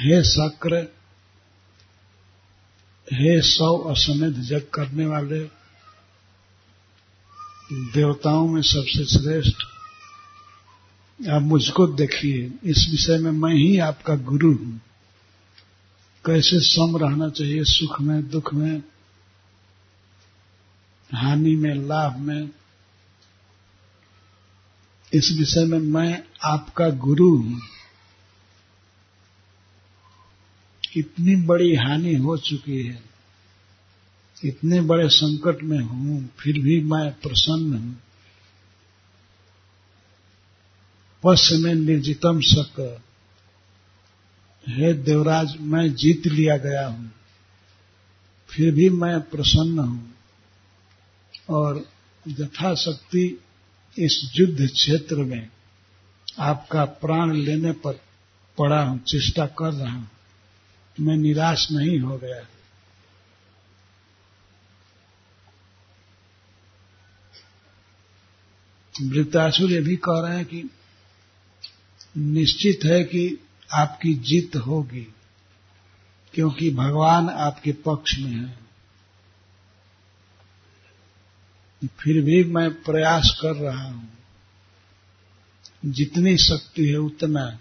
[0.00, 1.01] हे शक्र
[3.06, 5.44] हे सौ असमेध जग करने वाले,
[7.72, 9.56] देवताओं में सबसे श्रेष्ठ,
[11.30, 14.80] आप मुझको देखिए, इस विषय में मैं ही आपका गुरु हूँ।
[16.26, 18.82] कैसे सम रहना चाहिए सुख में, दुख में,
[21.14, 22.50] हानि में, लाभ में?
[25.12, 27.60] इस विषय में मैं आपका गुरु हूँ।
[30.92, 33.02] इतनी बड़ी हानि हो चुकी है।
[34.36, 37.96] इतने बड़े संकट में हूँ, फिर भी मैं प्रसन्न हूँ।
[41.24, 43.00] पश्च में निर्जितम शक।
[44.64, 47.10] हे देवराज, मैं जीत लिया गया हूँ,
[48.50, 50.14] फिर भी मैं प्रसन्न हूँ।
[51.50, 51.84] और
[52.26, 53.26] यथाशक्ति
[53.96, 55.48] इस युद्ध क्षेत्र में
[56.40, 58.00] आपका प्राण लेने पर
[58.58, 60.08] पड़ा हूँ, चेष्टा कर रहा हूँ।
[61.00, 62.46] मैं निराश नहीं हो गया।
[68.94, 70.70] वृत्तासुर ये भी कह रहे हैं कि
[72.16, 75.06] निश्चित है कि आपकी जीत होगी,
[76.34, 78.58] क्योंकि भगवान आपके पक्ष में है।
[81.82, 84.08] फिर भी मैं प्रयास कर रहा हूँ।
[85.84, 87.58] जितनी शक्ति है उतना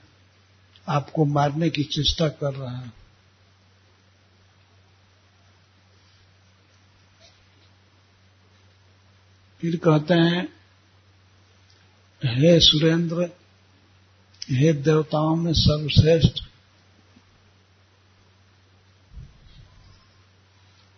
[0.88, 2.92] आपको मारने की चेष्टा कर रहा हूँ।
[9.62, 10.44] फिर कहते हैं,
[12.26, 13.30] हे सुरेंद्र,
[14.50, 16.42] हे देवताओं में सर्वश्रेष्ठ,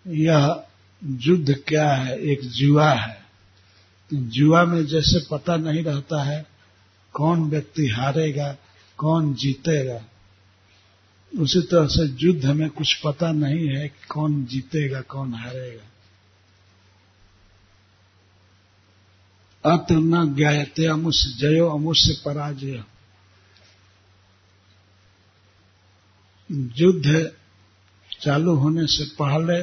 [0.08, 0.64] यह
[1.04, 2.18] युद्ध क्या है?
[2.20, 3.26] एक जुआ है।
[4.14, 6.46] जुआ में जैसे पता नहीं रहता है
[7.14, 8.58] कौन व्यक्ति हारेगा,
[8.98, 10.02] कौन जीतेगा।
[11.40, 15.90] उसी तरह से युद्ध में कुछ पता नहीं है कौन जीतेगा, कौन हारेगा।
[19.66, 22.84] अत्र न ज्ञाते अमुष्य जयो अमुष्य पराजय।
[26.78, 27.32] युद्ध
[28.22, 29.62] चालू होने से पहले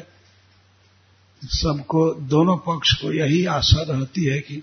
[1.42, 4.62] सबको, दोनों पक्ष को यही आशा रहती है कि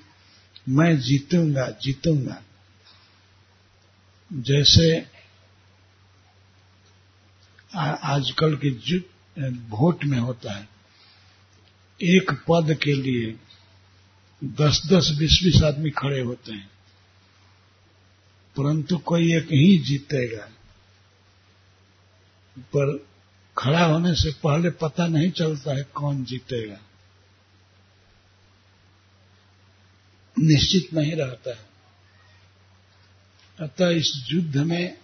[0.69, 2.41] मैं जीतूँगा जीतूँगा।
[4.31, 4.89] जैसे
[7.75, 8.69] आजकल के
[9.69, 10.67] वोट में होता है,
[11.99, 13.35] एक पद के लिए
[14.43, 16.67] दस दस बीस बीस आदमी खड़े होते हैं।
[18.57, 20.49] परंतु कोई एक ही जीतेगा।
[22.59, 23.07] पर
[23.57, 26.77] खड़ा होने से पहले पता नहीं चलता है कौन जीतेगा।
[30.39, 31.69] निश्चित नहीं रहता है।
[33.59, 34.97] अतः इस युद्ध में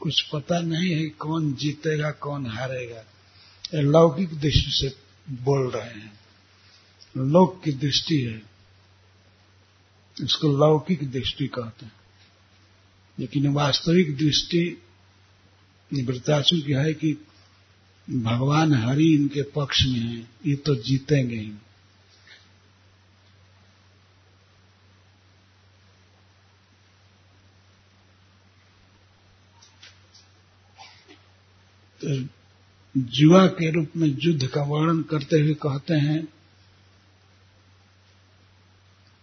[0.00, 3.04] कुछ पता नहीं है कौन जीतेगा, कौन हारेगा।
[3.74, 4.96] लौकिक दृष्टि से
[5.30, 6.19] बोल रहे हैं।
[7.16, 8.42] लोक की दृष्टि है।
[10.22, 11.92] इसको लौकिक दृष्टि कहते हैं।
[13.18, 14.82] लेकिन वास्तविक दृष्टि
[15.92, 17.26] वृतासु की है कि
[18.10, 21.52] भगवान हरि इनके पक्ष में है, ये तो जीतेंगे ही।
[32.04, 32.28] तो
[32.96, 36.39] जुआ के रूप में युद्ध का वर्णन करते हुए कहते हैं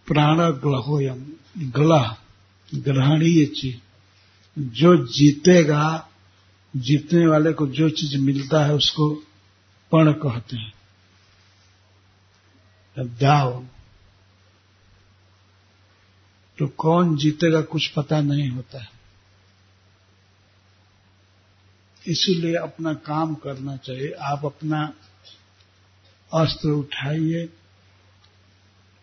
[0.08, 2.16] प्राण ग्रहोयम ग्लह,
[2.74, 3.76] ग्रहणीय चीज़।
[4.58, 6.08] जो जीतेगा,
[6.76, 9.14] जीतने वाले को जो चीज़ मिलता है उसको
[9.92, 10.72] पण कहते हैं।
[12.98, 13.66] दाव
[16.58, 18.90] तो कौन जीतेगा कुछ पता नहीं होता है।
[22.06, 24.94] इसीलिए अपना काम करना चाहिए। आप अपना
[26.34, 27.57] अस्त्र उठाइए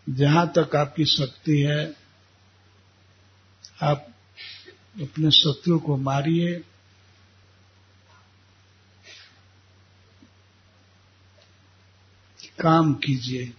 [0.08, 1.94] जहाँ तक आपकी शक्ति है,
[3.82, 4.14] आप
[5.02, 6.64] अपने शत्रु को मारिए।
[12.60, 13.52] काम कीजिए।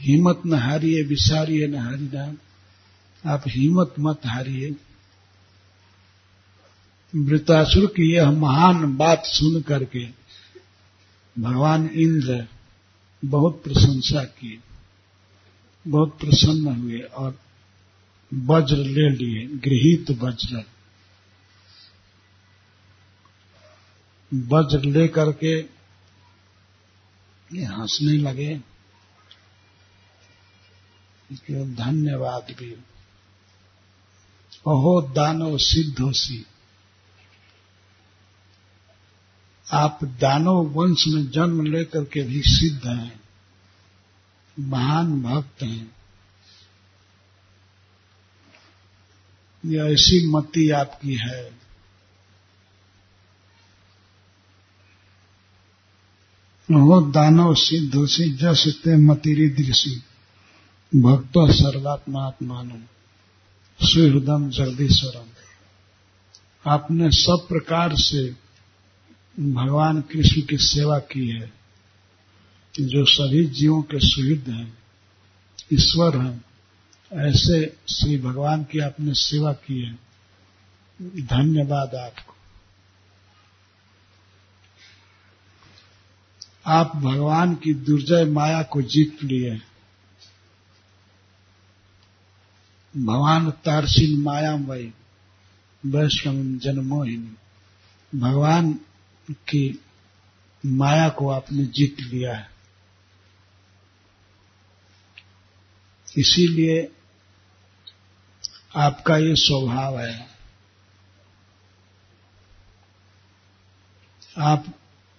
[0.00, 2.36] हिम्मत न हारिए, विसारिए न हरिनाम
[3.30, 4.76] आप हिम्मत मत हारिए।
[7.16, 10.08] वृतासुर की यह महान बात सुन करके
[11.38, 12.46] भगवान इंद्र
[13.24, 14.62] बहुत प्रशंसा की,
[15.88, 17.38] बहुत प्रसन्न हुए और
[18.34, 20.64] वज्र ले लिए, गृहित वज्र।
[24.34, 25.74] वज्र ले करके
[27.64, 28.60] हंसने लगे।
[31.74, 32.72] धन्यवाद भी।
[34.52, 36.46] अहो दानव सिद्धोसी
[39.72, 43.20] आप दानव वंश में जन्म लेकर के भी सिद्ध हैं,
[44.58, 45.96] महान भक्त हैं।
[49.66, 51.44] ये ऐसी मति आपकी है।
[56.70, 60.02] हो दानव सिद्धोसी जस ते मतिरी दृषि।
[60.96, 62.78] भक्त सर्वात्मात्मानु,
[63.86, 65.26] सुहृदम जगदीश्वरम।
[66.70, 68.43] आपने सब प्रकार से
[69.40, 71.52] भगवान कृष्ण की सेवा की है
[72.80, 74.78] जो सभी जीवों के सुहृद हैं,
[75.72, 76.44] ईश्वर हैं,
[77.12, 79.98] ऐसे श्री भगवान की आपने सेवा की है।
[81.02, 82.34] धन्यवाद आपको।
[86.66, 89.60] आप भगवान की दुर्जय माया को जीत लिए
[92.96, 94.92] भगवान तारसीन माया वही
[95.86, 97.32] वैष्णव जन्मोहिनी,
[98.18, 98.80] भगवान
[99.30, 99.84] की
[100.66, 102.50] माया को आपने जीत लिया है।
[106.18, 106.92] इसीलिए
[108.76, 110.34] आपका ये स्वभाव है।
[114.38, 114.64] आप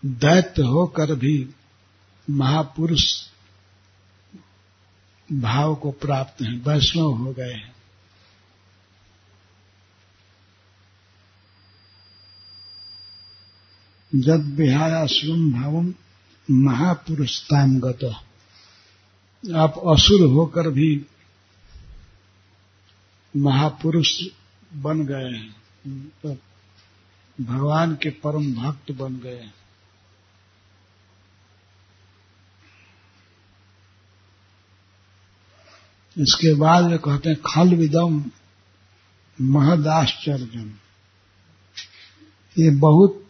[0.06, 1.50] दैत्य होकर भी
[2.30, 3.30] महापुरुष
[5.34, 7.75] भाव को प्राप्त हैं, वैष्णव हो गए हैं।
[14.16, 15.94] जब विहायाश्रम भावम
[16.52, 18.04] महापुरुषताम गत।
[19.56, 21.06] आप असुर होकर भी
[23.38, 24.24] महापुरुष
[24.74, 25.56] बन गए हैं।
[26.24, 26.38] तो
[27.44, 29.54] भगवान के परम भक्त बन गए हैं।
[36.18, 38.32] इसके बाद वे कहते हैं, खल विदम
[39.42, 40.74] महदाश्चर्य
[42.64, 43.22] ये बहुत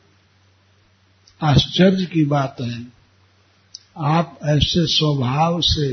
[1.41, 2.87] आश्चर्य की बात है,
[3.97, 5.87] आप ऐसे स्वभाव से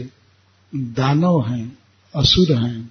[0.74, 1.78] दानव हैं,
[2.14, 2.90] असुर हैं।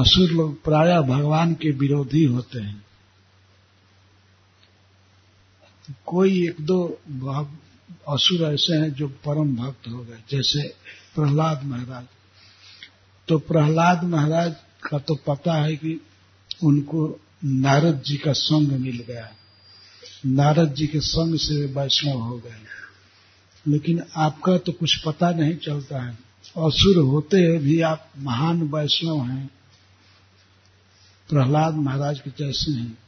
[0.00, 2.84] असुर लोग प्राय भगवान के विरोधी होते हैं।
[6.06, 6.78] कोई एक दो
[8.08, 10.68] असुर ऐसे हैं जो परम भक्त हो गए, जैसे
[11.14, 12.06] प्रहलाद महाराज।
[13.28, 14.54] तो प्रहलाद महाराज
[14.90, 16.00] का तो पता है कि
[16.64, 19.32] उनको नारद जी का संग मिल गया।
[20.26, 22.60] नारद जी के संग से वैष्णव हो गए।
[23.68, 29.50] लेकिन आपका तो कुछ पता नहीं चलता है। असुर होते भी आप महान वैष्णव हैं।
[31.28, 32.98] प्रहलाद महाराज के जैसे हैं।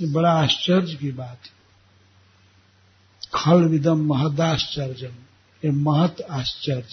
[0.00, 1.40] ये बड़ा आश्चर्य की बात
[3.34, 5.06] खल विदम महदाश्चर्य
[5.64, 6.88] ये महत आश्चर्य।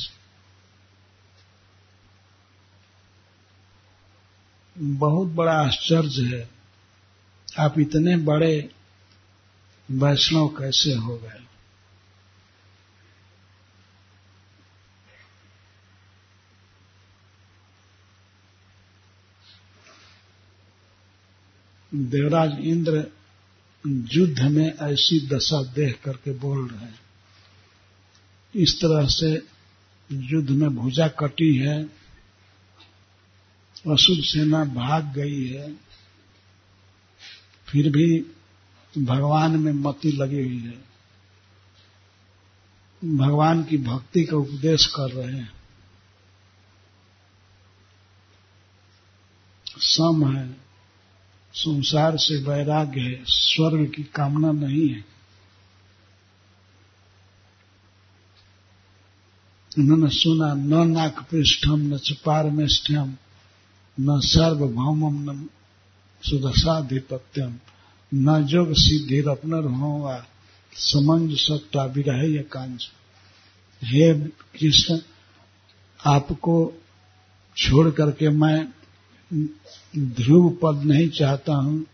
[4.78, 6.50] बहुत बड़ा आश्चर्य है।
[7.60, 8.70] आप इतने बड़े
[9.90, 11.40] वैष्णव कैसे हो गए?
[21.92, 23.06] देवराज इंद्र
[24.14, 27.00] युद्ध में ऐसी दशा देख करके बोल रहे हैं।
[28.56, 29.32] इस तरह से
[30.10, 31.84] युद्ध में भुजा कटी है
[33.86, 35.72] अशुभ सेना भाग गई है,
[37.68, 38.20] फिर भी
[38.98, 40.90] भगवान में मति लगी हुई है।
[43.18, 45.54] भगवान की भक्ति का उपदेश कर रहे हैं।
[49.78, 50.58] सम है,
[51.54, 55.06] संसार से वैराग्य है, स्वर्ग की कामना नहीं है।
[59.78, 63.16] उन्होंने सुना, न नाक पृष्ठम न चपार मेष्ठम
[64.00, 65.50] न सर्वभौमम, न
[66.24, 67.60] सुदशाधिपत्यम।
[68.14, 70.26] न जोग सिद्धि रत्नर होगा
[70.74, 72.92] समंज सत्ता विरह कांच।
[73.84, 75.00] हे कृष्ण,
[76.06, 76.74] आपको
[77.58, 78.74] छोड़ करके मैं
[79.98, 81.86] ध्रुव पद नहीं चाहता हूँ,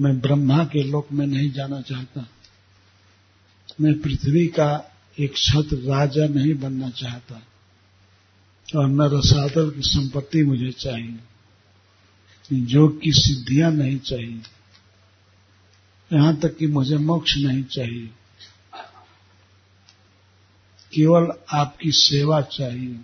[0.00, 2.28] मैं ब्रह्मा के लोक में नहीं जाना चाहता।
[3.80, 7.42] मैं पृथ्वी का एक छत राजा नहीं बनना चाहता।
[8.76, 11.18] और न रसादल की संपत्ति मुझे चाहिए
[12.52, 14.40] योग की सिद्धियाँ नहीं चाहिए।
[16.12, 18.06] यहाँ तक कि मुझे मोक्ष नहीं चाहिए।
[20.94, 23.00] केवल आपकी सेवा चाहिए।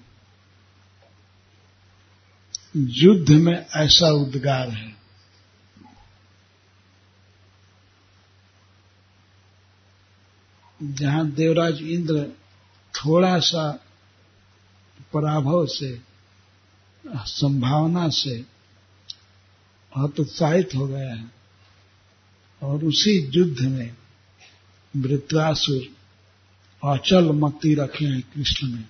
[2.76, 4.96] युद्ध में ऐसा उद्गार है।
[10.82, 12.32] जहाँ देवराज इंद्र
[12.94, 13.84] थोड़ा सा
[15.12, 16.00] पराभव से,
[17.06, 18.46] संभावना से
[19.96, 21.37] हतोत्साहित हो गया हैं
[22.62, 23.96] और उसी युद्ध में
[24.96, 25.82] वृत्रासुर
[26.92, 28.84] अचल मक्ति रखे हैं कृष्ण में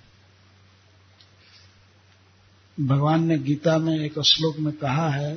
[2.80, 5.34] भगवान ने गीता में एक श्लोक में कहा है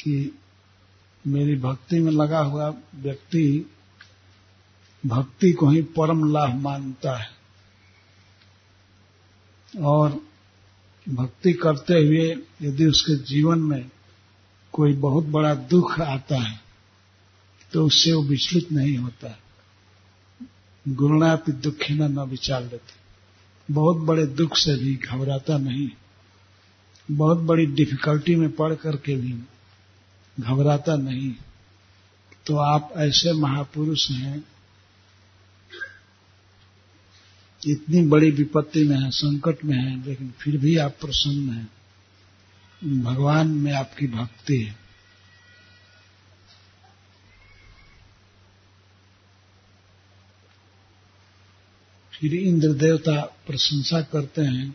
[0.00, 0.38] कि
[1.26, 3.70] मेरी भक्ति में लगा हुआ व्यक्ति
[5.06, 7.30] भक्ति को ही परम लाभ मानता है।
[9.80, 10.26] और
[11.08, 13.90] भक्ति करते हुए यदि उसके जीवन में
[14.72, 16.63] कोई बहुत बड़ा दुख आता है
[17.74, 19.38] तो उससे वो विचलित नहीं होता।
[20.88, 23.04] गुरुणापि दुखी न विचार लेते।
[23.70, 25.90] बहुत बड़े दुख से भी घबराता नहीं।
[27.10, 29.32] बहुत बड़ी डिफिकल्टी में पड़ करके भी
[30.40, 31.34] घबराता नहीं।
[32.46, 34.44] तो आप ऐसे महापुरुष हैं,
[37.66, 41.70] इतनी बड़ी विपत्ति में है, संकट में है, लेकिन फिर भी आप प्रसन्न हैं।
[43.02, 44.83] भगवान में आपकी भक्ति है।
[52.14, 54.70] फिर इंद्र देवता प्रशंसा करते हैं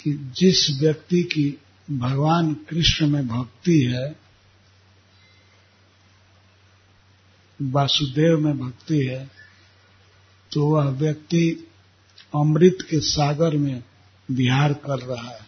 [0.00, 1.44] कि जिस व्यक्ति की
[1.90, 4.16] भगवान कृष्ण में भक्ति है,
[7.60, 9.30] वासुदेव में भक्ति है
[10.52, 11.68] तो वह व्यक्ति
[12.34, 13.82] अमृत के सागर में
[14.28, 15.46] विहार कर रहा है।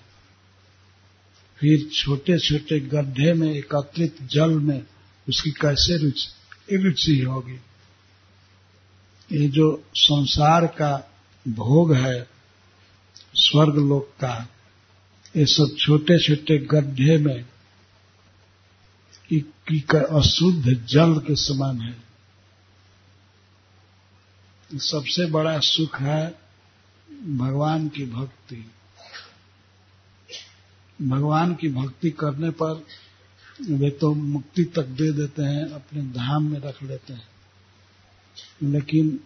[1.60, 4.80] फिर छोटे छोटे गड्ढे में एकत्रित जल में
[5.28, 7.58] उसकी कैसे रुचि रुचि होगी?
[9.32, 11.10] ये जो संसार का
[11.48, 12.28] भोग है
[13.34, 14.48] स्वर्ग लोक का,
[15.36, 17.44] ये सब छोटे छोटे गड्ढे में
[19.94, 21.96] अशुद्ध जल के समान है।
[24.78, 26.34] सबसे बड़ा सुख है
[27.38, 28.70] भगवान की भक्ति।
[31.02, 32.86] भगवान की भक्ति करने पर
[33.62, 37.31] वे तो मुक्ति तक दे देते हैं, अपने धाम में रख लेते हैं।
[38.62, 39.18] लेकिन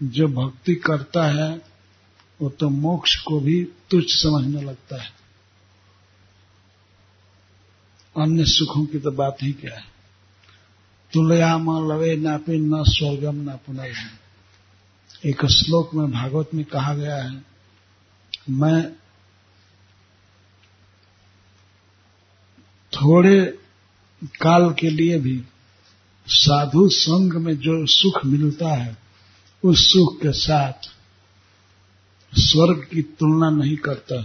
[0.00, 1.50] जो भक्ति करता है,
[2.40, 5.10] वो तो मोक्ष को भी तुच्छ समझने लगता है।
[8.16, 9.84] अन्य सुखों की तो बात ही क्या है?
[11.12, 17.44] तुलयाम लवे नापे न स्वर्गम न पुनर्जन्म एक श्लोक में भागवत में कहा गया है,
[18.50, 18.92] मैं
[22.92, 23.40] थोड़े
[24.42, 25.36] काल के लिए भी
[26.26, 28.96] साधु संग में जो सुख मिलता है,
[29.64, 30.72] उस सुख के साथ
[32.34, 34.22] स्वर्ग की तुलना नहीं करता।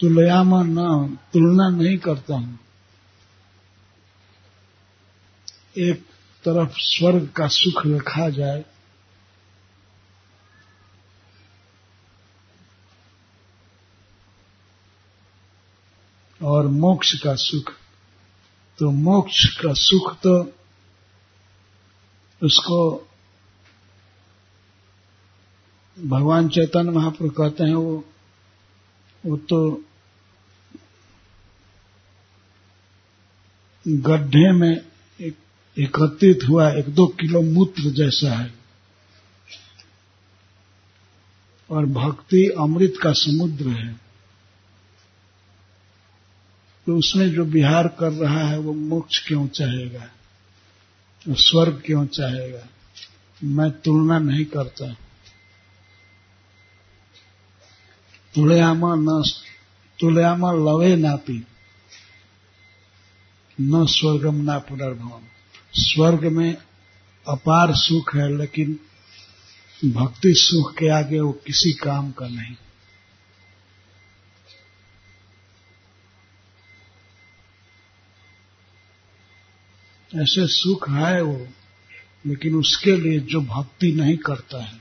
[0.00, 2.58] तुलयामा न, तुलना नहीं करता हूँ।
[5.78, 6.02] एक
[6.44, 8.64] तरफ़ स्वर्ग का सुख रखा जाए
[16.46, 17.72] और मोक्ष का सुख।
[18.78, 20.52] तो मोक्ष का सुख तो
[22.42, 23.08] उसको
[26.04, 28.04] भगवान चैतन्य महाप्रभु कहते हैं, वो
[29.26, 29.84] वो तो
[33.88, 34.86] गड्ढे में
[35.20, 35.36] एक,
[35.78, 38.54] एकत्रित हुआ, एक दो किलो मूत्र जैसा है।
[41.70, 44.05] और भक्ति अमृत का समुद्र है।
[46.86, 50.08] तो उसमें जो विहार कर रहा है वो मोक्ष क्यों चाहेगा?
[51.28, 52.68] वो स्वर्ग क्यों चाहेगा?
[53.44, 54.96] मैं तुलना नहीं करता।
[58.34, 59.22] तुलयामा न
[60.00, 61.46] तुलयामा लवे नापी
[63.60, 65.22] न स्वर्गम ना पुनर्भवम।
[65.74, 66.56] स्वर्ग में
[67.28, 68.80] अपार सुख है, लेकिन
[69.84, 72.56] भक्ति सुख के आगे वो किसी काम का नहीं।
[80.16, 81.48] ऐसे सुख है वो,
[82.26, 84.80] लेकिन उसके लिए जो भक्ति नहीं करता है।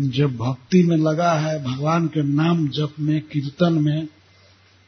[0.00, 4.08] जब भक्ति में लगा है, भगवान के नाम जप में, कीर्तन में,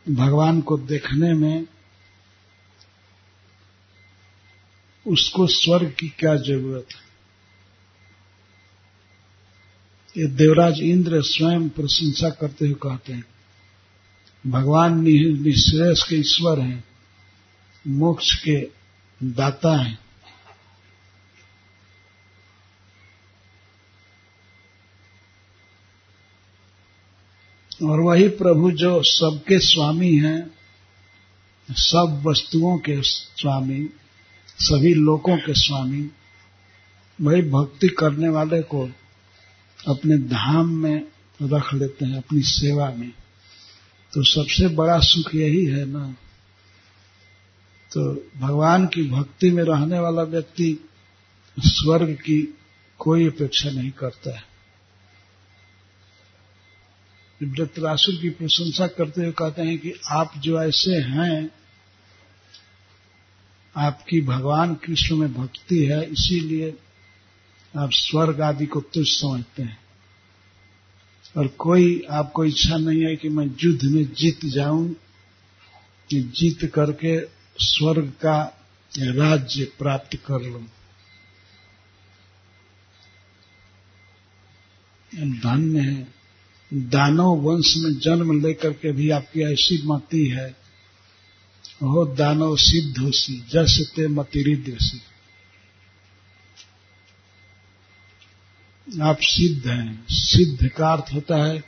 [0.07, 1.67] भगवान को देखने में,
[5.07, 7.09] उसको स्वर्ग की क्या ज़रूरत है?
[10.17, 13.25] ये देवराज इंद्र स्वयं प्रशंसा करते हुए कहते हैं,
[14.47, 16.88] भगवान निश्रेष के ईश्वर हैं।
[17.87, 18.71] मोक्ष के
[19.23, 19.99] दाता हैं।
[27.83, 30.51] और वही प्रभु जो सबके स्वामी हैं,
[31.71, 33.89] सब वस्तुओं के स्वामी,
[34.59, 36.11] सभी लोगों के स्वामी,
[37.21, 38.89] वही भक्ति करने वाले को
[39.89, 41.05] अपने धाम में
[41.43, 43.13] रख लेते हैं, अपनी सेवा में।
[44.13, 46.17] तो सबसे बड़ा सुख यही है ना
[47.93, 50.89] तो भगवान की भक्ति में रहने वाला व्यक्ति
[51.59, 52.59] स्वर्ग की
[52.99, 54.43] कोई अपेक्षा नहीं करता है।
[57.43, 61.51] वृत्रासुर की प्रशंसा करते हुए कहते हैं कि आप जो ऐसे हैं,
[63.77, 66.75] आपकी भगवान कृष्ण में भक्ति है, इसीलिए
[67.77, 69.79] आप स्वर्ग आदि को तुच्छ समझते हैं।
[71.37, 74.97] और कोई, आपको इच्छा नहीं है कि मैं युद्ध में जीत जाऊँ,
[76.11, 78.43] कि जीत करके स्वर्ग का
[78.99, 80.67] राज्य प्राप्त कर लूँ।
[85.15, 86.15] धन्य है।
[86.75, 90.57] दानव वंश में जन्म लेकर के भी आपकी ऐसी मति है।
[91.83, 95.01] हो दानव सिद्ध होसी, जस ते मतिरिद्रसी
[99.03, 101.65] आप सिद्ध हैं। सिद्ध का अर्थ होता है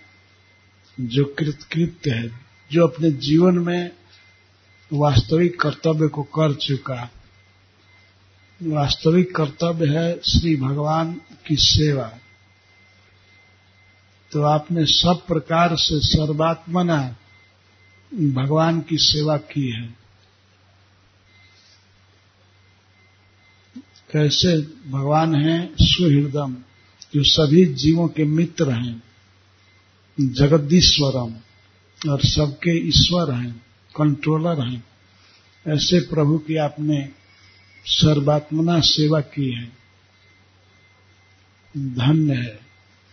[1.01, 2.41] जो कृतकृत्य है,
[2.73, 4.00] जो अपने जीवन में
[4.93, 7.11] वास्तविक कर्तव्य को कर चुका।
[8.63, 12.13] वास्तविक कर्तव्य है श्री भगवान की सेवा।
[14.33, 17.17] तो आपने सब प्रकार से सर्वात्मना
[18.15, 19.95] भगवान की सेवा की है।
[24.13, 24.59] कैसे
[24.91, 25.75] भगवान हैं?
[25.81, 26.57] सुहृदम,
[27.15, 29.03] जो सभी जीवों के मित्र हैं,
[30.21, 31.35] जगदीश्वरम,
[32.11, 34.85] और सबके ईश्वर हैं। कंट्रोलर हैं।
[35.69, 37.09] ऐसे प्रभु की आपने
[37.85, 39.73] सर्वात्मना सेवा की है।
[41.77, 42.61] धन्य है।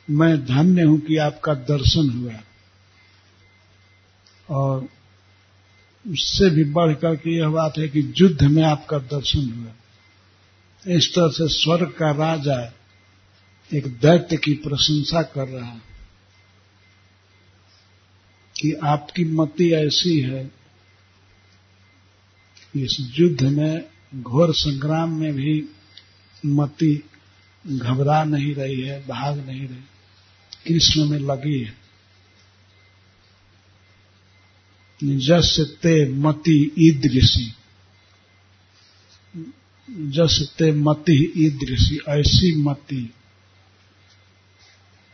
[0.09, 2.33] मैं धन्य हूँ कि आपका दर्शन हुआ।
[4.49, 4.87] और
[6.11, 9.73] उससे भी बढ़कर के यह बात है कि युद्ध में आपका दर्शन हुआ।
[10.95, 12.73] इस तरह से स्वर्ग का राजा
[13.73, 15.81] एक दैत्य की प्रशंसा कर रहा है
[18.61, 20.56] कि आपकी मति ऐसी है
[22.75, 25.69] इस युद्ध में घोर संग्राम में भी
[26.45, 27.03] मति
[27.65, 29.83] घबरा नहीं रही है, भाग नहीं रही,
[30.67, 31.75] कृष्ण में लगी है।
[35.01, 37.53] जस ते मति ईदृशी,
[39.89, 43.13] जस ते मति ईदृशी, ऐसी मति।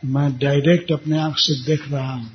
[0.02, 2.32] मैं डायरेक्ट अपने आँख से देख रहा हूँ।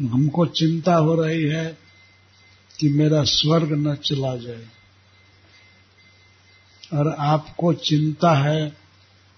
[0.00, 1.78] हमको चिंता हो रही है
[2.78, 4.68] कि मेरा स्वर्ग न चला जाए।
[6.92, 8.76] और आपको चिंता है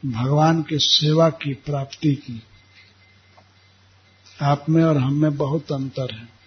[0.07, 2.43] भगवान के सेवा की प्राप्ति की।
[4.43, 6.39] आप में और हम में बहुत अंतर है।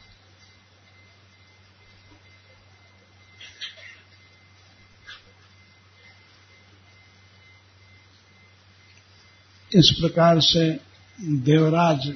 [9.76, 10.80] इस प्रकार से
[11.22, 12.14] देवराज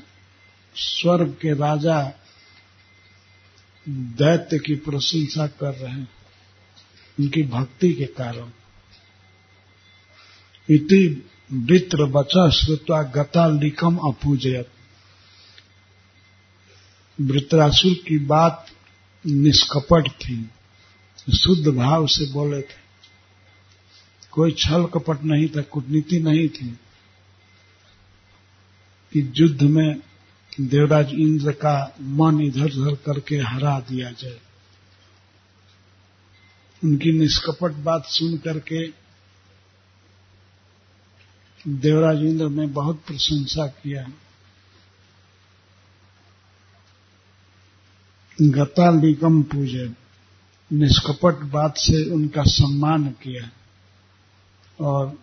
[0.75, 2.13] स्वर्ग के राजा
[3.89, 6.07] दैत्य की प्रशंसा कर रहे हैं,
[7.19, 8.49] उनकी भक्ति के कारण।
[10.69, 14.69] इति वृत्र बचा श्रुत्वा गता लिखम अपूजयत।
[17.21, 18.71] वृत्रासुर की बात
[19.25, 20.49] निष्कपट थी,
[21.35, 22.83] शुद्ध भाव से बोले थे।
[24.31, 26.67] कोई छल कपट नहीं था, कूटनीति नहीं थी
[29.13, 29.95] कि युद्ध में
[30.61, 34.39] देवराज इंद्र का मन इधर उधर करके हरा दिया जाए।
[36.83, 38.87] उनकी निष्कपट बात सुन करके
[41.67, 44.05] देवराज इंद्र ने बहुत प्रशंसा किया।
[48.41, 49.95] गता निगम पूजन
[50.71, 53.49] निष्कपट बात से उनका सम्मान किया
[54.85, 55.19] और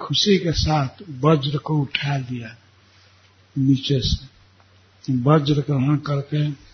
[0.00, 2.56] खुशी के साथ वज्र को उठा लिया।
[3.58, 4.26] नीचे से।
[5.12, 6.64] वज्र ग्रहण करके।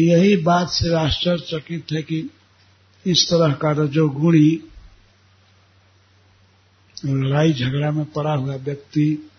[0.00, 2.30] यही बात से आश्चर्यचकित है कि
[3.06, 4.70] इस तरह का रजोगुणी
[7.04, 9.30] लड़ाई झगड़ा में पड़ा हुआ व्यक्ति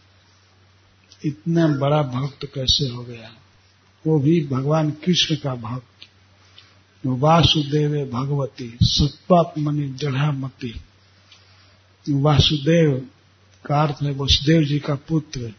[1.26, 3.36] इतना बड़ा भक्त कैसे हो गया?
[4.08, 5.86] वो भी भगवान कृष्ण का भक्त।
[7.06, 10.82] वासुदेव भगवती सत्वात्मनि दृढ़ामती
[12.10, 13.10] वासुदेव
[13.66, 15.54] का अर्थ है वसुदेव जी का पुत्र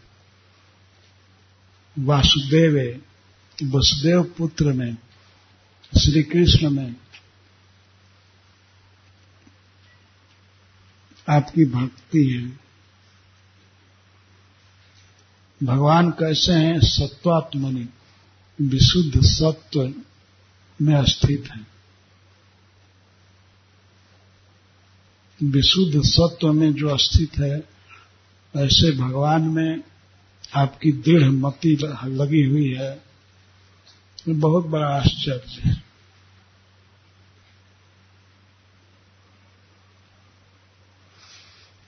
[1.99, 2.77] वासुदेव
[3.57, 4.97] वसुदेव पुत्र में
[5.93, 6.95] श्री कृष्ण में
[11.29, 12.65] आपकी भक्ति है
[15.61, 17.87] भगवान कैसे हैं सत्वात्मनि
[18.61, 19.93] विशुद्ध सत्व
[20.79, 21.65] में स्थित है
[25.43, 27.74] विशुद्ध सत्व में जो स्थित है
[28.55, 29.81] ऐसे भगवान में
[30.55, 32.93] आपकी दृढ़ मति लगी हुई है
[34.25, 35.73] तो बहुत बड़ा आश्चर्य है।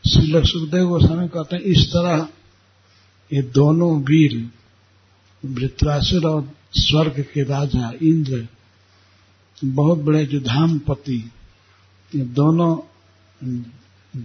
[0.03, 2.28] श्री सुखदेव गोस्वामी कहते हैं, इस तरह
[3.32, 4.36] ये दोनों वीर,
[5.43, 8.47] वृत्रासुर और स्वर्ग के राजा, इंद्र,
[9.57, 11.18] बहुत बड़े जो धामपति,
[12.11, 12.72] ये दोनों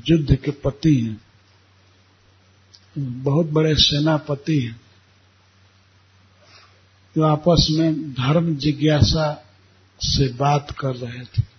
[0.09, 1.21] युद्ध के पति हैं।
[2.99, 4.81] बहुत बड़े सेनापति हैं।
[7.17, 9.45] जो आपस में धर्म जिज्ञासा
[10.01, 11.53] से बात कर रहे थे।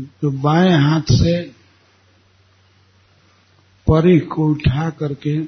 [0.00, 1.42] तो बाएँ हाथ से
[3.90, 5.44] परी को उठा करके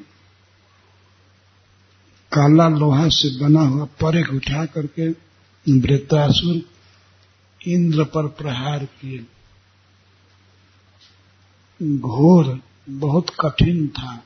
[2.33, 5.09] काला लोहा से बना हुआ परिक उठा करके
[5.81, 6.80] वृत्तासुर
[7.69, 9.27] इंद्र पर प्रहार किए।
[11.99, 14.25] घोर बहुत कठिन था।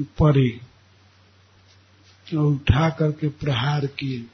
[0.00, 0.60] परी
[2.36, 4.26] उठा करके प्रहार किए।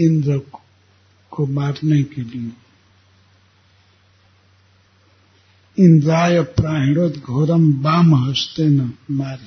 [0.00, 0.38] इंद्र
[1.30, 2.52] को मारने के लिए।
[5.78, 9.46] इंद्राय प्राणोद घोरम बाम हस्ते न मार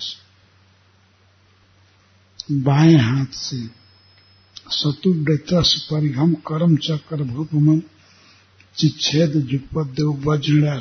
[2.51, 3.86] बाएँ हाथ से
[4.71, 7.81] शत्रुव्रतस परिघम कर्म चक्र भूपमन
[8.77, 10.79] चिच्छेद जुगपद देव वज्र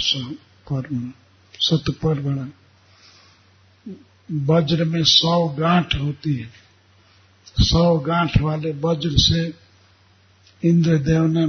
[0.73, 1.13] पर्व
[1.55, 2.49] सत पर्वण
[4.33, 6.51] वज्र में सौ गांठ होती है।
[7.61, 9.55] सौ गांठ वाले वज्र से
[10.69, 11.45] इंद्रदेव ने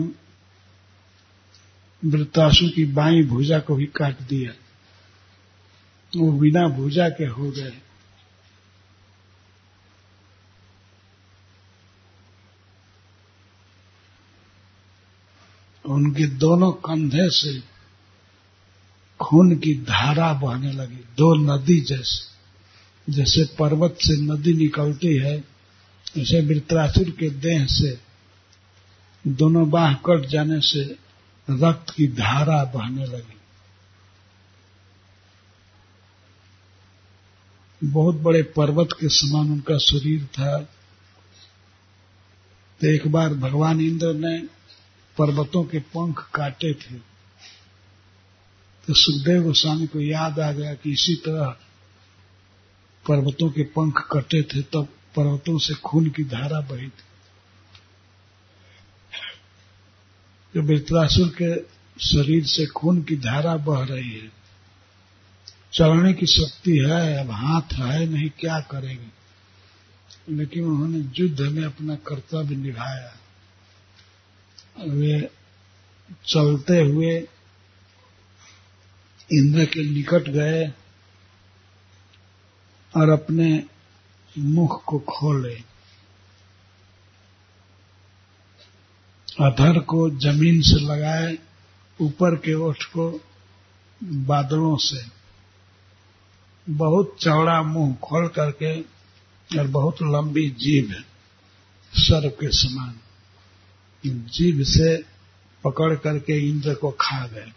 [2.10, 4.52] वृतासु की बाई भुजा को भी काट दिया।
[6.20, 7.74] वो बिना भुजा के हो गए।
[15.88, 17.60] उनके दोनों कंधे से
[19.20, 25.40] खून की धारा बहने लगी। दो नदी जैसे जैसे पर्वत से नदी निकलती है
[26.18, 28.00] जैसे वृत्रासुर के देह से,
[29.28, 30.84] दोनों बाह कट जाने से
[31.50, 33.38] रक्त की धारा बहने लगी।
[37.84, 40.60] बहुत बड़े पर्वत के समान उनका शरीर था।
[42.82, 44.57] तो एक बार भगवान इंद्र ने
[45.18, 46.96] पर्वतों के पंख काटे थे।
[48.88, 51.46] तो सुखदेव गोस्वामी को याद आ गया कि इसी तरह
[53.08, 54.84] पर्वतों के पंख कटे थे, तब तो
[55.16, 57.08] पर्वतों से खून की धारा बही थी।
[60.56, 61.62] जो वृत्रासुर के
[62.06, 64.32] शरीर से खून की धारा बह रही है,
[65.74, 69.08] चलने की शक्ति है, अब हाथ है नहीं, क्या करेंगे?
[70.30, 73.18] लेकिन उन्होंने युद्ध में अपना कर्तव्य निभाया।
[74.80, 75.30] वे
[76.26, 77.28] चलते हुए
[79.32, 80.68] इंद्र के निकट गए
[82.96, 83.64] और अपने
[84.40, 85.56] मुख को खोले।
[89.42, 91.38] अधर को ज़मीन से लगाए,
[92.02, 93.22] ऊपर के ओठ को
[94.04, 95.18] बादलों से।
[96.70, 98.82] बहुत चौड़ा मुँह खोल करके
[99.60, 101.04] और बहुत लंबी जीभ
[101.94, 103.00] सर्व के समान।
[104.10, 104.98] जीभ से
[105.64, 107.52] पकड़ करके इंद्र को खा गए।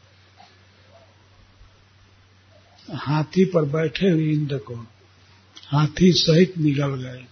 [2.95, 4.75] हाथी पर बैठे हुए इंद्र को
[5.69, 7.27] हाथी सहित निगल गए।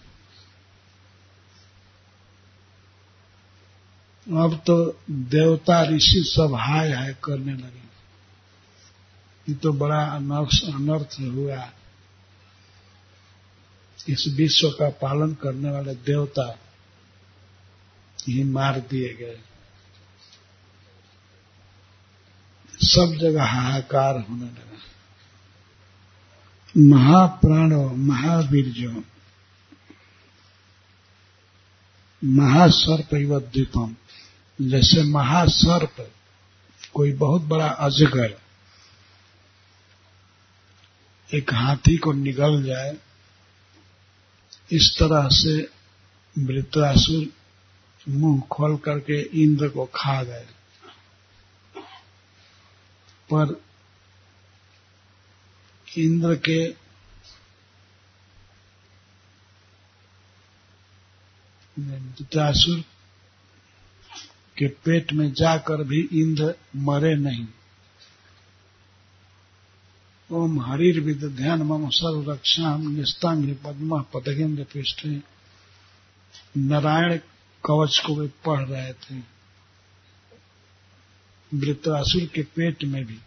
[4.29, 7.89] अब तो देवता ऋषि सब हाय हाय करने लगे।
[9.49, 11.71] ये तो बड़ा अनर्थ अनर्थ हुआ।
[14.09, 16.59] इस विश्व का पालन करने वाले देवता
[18.27, 19.39] ही मार दिए गए।
[22.81, 24.69] सब जगह हाहाकार होने लगा।
[26.77, 28.73] महाप्राण, महावीर
[32.23, 33.95] महासर्प द्वीपम।
[34.61, 36.11] जैसे महासर्प
[36.93, 38.39] कोई बहुत बड़ा अजगर
[41.33, 42.97] एक हाथी को निगल जाए,
[44.71, 45.71] इस तरह से
[46.43, 47.38] वृत्रासुर
[48.07, 50.47] मुँह खोल करके इंद्र को खा गए।
[53.33, 53.61] पर
[55.97, 56.67] इंद्र के
[61.79, 62.79] वृत्रासुर
[64.57, 67.47] के पेट में जाकर भी इंद्र मरे नहीं।
[70.31, 75.07] ओम हरिर विद ध्यान मम सर्व रक्षा निस्तांग पद्म पदगेंद्र पृष्ठ।
[76.57, 77.19] नारायण
[77.65, 79.19] कवच को वे पढ़ रहे थे।
[81.53, 83.19] वृत्रासुर के पेट में भी।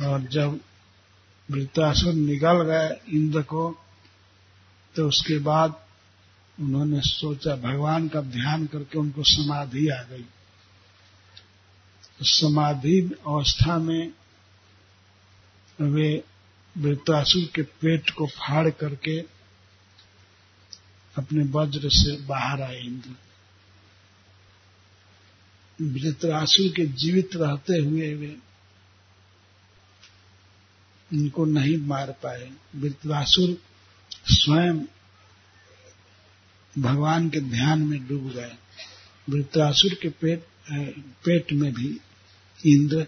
[0.00, 0.60] और जब
[1.50, 3.78] वृत्रासुर निगल गए इंद्र को
[4.96, 5.80] तो उसके बाद
[6.60, 10.24] उन्होंने सोचा, भगवान का ध्यान करके उनको समाधि आ गई।
[12.22, 14.12] समाधि अवस्था में
[15.80, 16.24] वे
[16.78, 19.22] वृत्रासुर के पेट को फाड़ करके
[21.18, 23.14] अपने वज्र से बाहर आए इंद्र।
[25.78, 28.36] वृत्रासुर के जीवित रहते हुए वे
[31.10, 33.56] उनको नहीं मार पाए। वृत्रासुर
[34.26, 34.78] स्वयं
[36.76, 38.52] भगवान के ध्यान में डूब गए।
[39.28, 40.46] वृत्रासुर के पेट
[41.24, 41.88] पेट में भी
[42.64, 43.06] इंद्र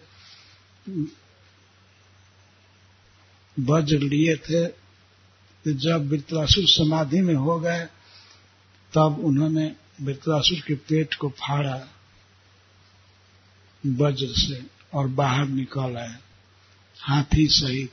[3.57, 7.87] वज्र लिए थे। तो जब वृत्रासुर समाधि में हो गए
[8.97, 11.89] तब उन्होंने वृत्रासुर के पेट को फाड़ा,
[13.87, 16.19] वज्र से, और बाहर निकल आए
[17.03, 17.93] हाथी सहित।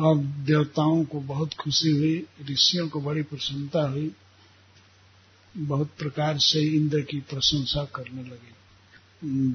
[0.00, 4.12] और देवताओं को बहुत खुशी हुई, ऋषियों को बड़ी प्रसन्नता हुई,
[5.56, 8.58] बहुत प्रकार से इंद्र की प्रशंसा करने लगे।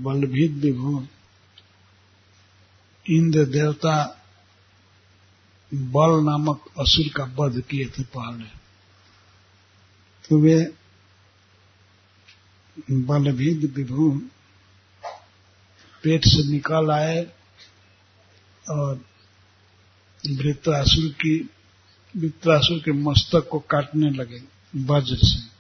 [0.04, 1.08] बलभीत विभु,
[3.10, 4.20] इंद्र देवता
[5.74, 8.63] बल नामक असुर का वध किए थे पहले
[10.30, 10.74] तो वे
[12.92, 14.10] बलभीद विभू
[16.04, 17.28] पेट से निकल आए
[18.70, 19.06] और
[20.30, 21.50] वृत्रासुर की
[22.18, 24.42] वृत्रासुर के मस्तक को काटने लगे
[24.76, 25.54] वज्र से।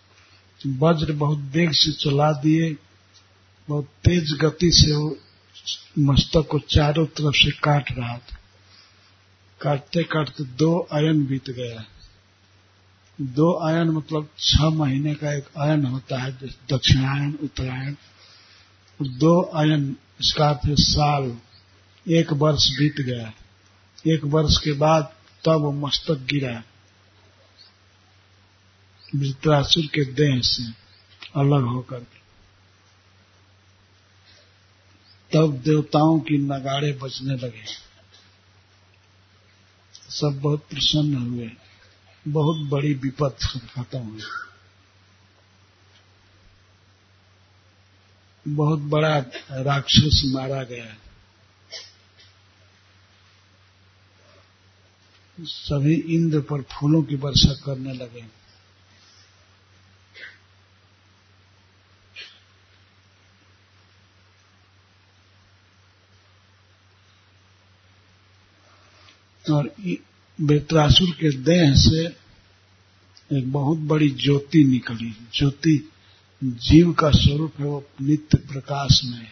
[0.70, 2.76] वज्र बहुत वेग से चला दिए,
[3.70, 5.18] बहुत तेज गति से वो
[5.99, 8.38] मस्तक को चारों तरफ़ से काट रहा था।
[9.61, 11.86] काटते काटते दो आयन बीत गया।
[13.22, 17.95] दो आयन मतलब छह महीने का एक आयन होता है दक्षिणायन उत्तरायण
[19.01, 21.38] दो आयन, इसका अर्थ साल।
[22.09, 23.34] एक वर्ष बीत गया।
[24.07, 25.14] एक वर्ष के बाद
[25.45, 26.64] तब मस्तक गिरा।
[29.16, 30.64] वृत्रासुर के देह से
[31.36, 31.99] अलग होकर।
[35.34, 37.66] तब देवताओं की नगाड़े बजने लगे।
[40.09, 41.51] सब बहुत प्रसन्न हुए।
[42.28, 43.36] बहुत बड़ी विपद
[43.76, 44.21] खत्म हुई।
[48.47, 49.17] बहुत बड़ा
[49.51, 50.95] राक्षस मारा गया।
[55.41, 58.26] सभी इंद्र पर फूलों की वर्षा करने लगे।
[69.53, 69.76] और
[70.40, 72.06] बेत्रासुर के देह से
[73.38, 75.78] एक बहुत बड़ी ज्योति निकली। ज्योति
[76.42, 79.32] जीव का स्वरूप है वो नित्य प्रकाश में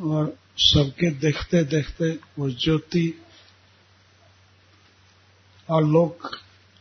[0.00, 3.06] और सबके देखते देखते वो ज्योति
[5.68, 6.30] आलोक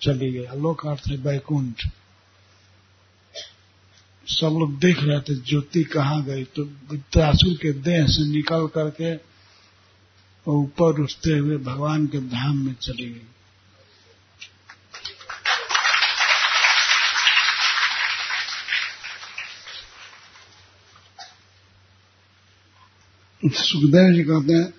[0.02, 1.88] चली गई। आलोक अर्थ है बैकुंठ
[4.28, 9.16] सब लोग देख रहे थे ज्योति कहाँ गई। तो वित्रासुर के देह से निकल करके
[10.52, 13.28] ऊपर उठते हुए भगवान के धाम में चली गई।
[23.50, 24.74] सुखदेव जी कहते हैं